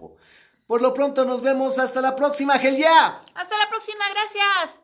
[0.66, 3.24] Por lo pronto nos vemos, hasta la próxima, Gel ya.
[3.34, 4.78] Hasta la próxima, gracias.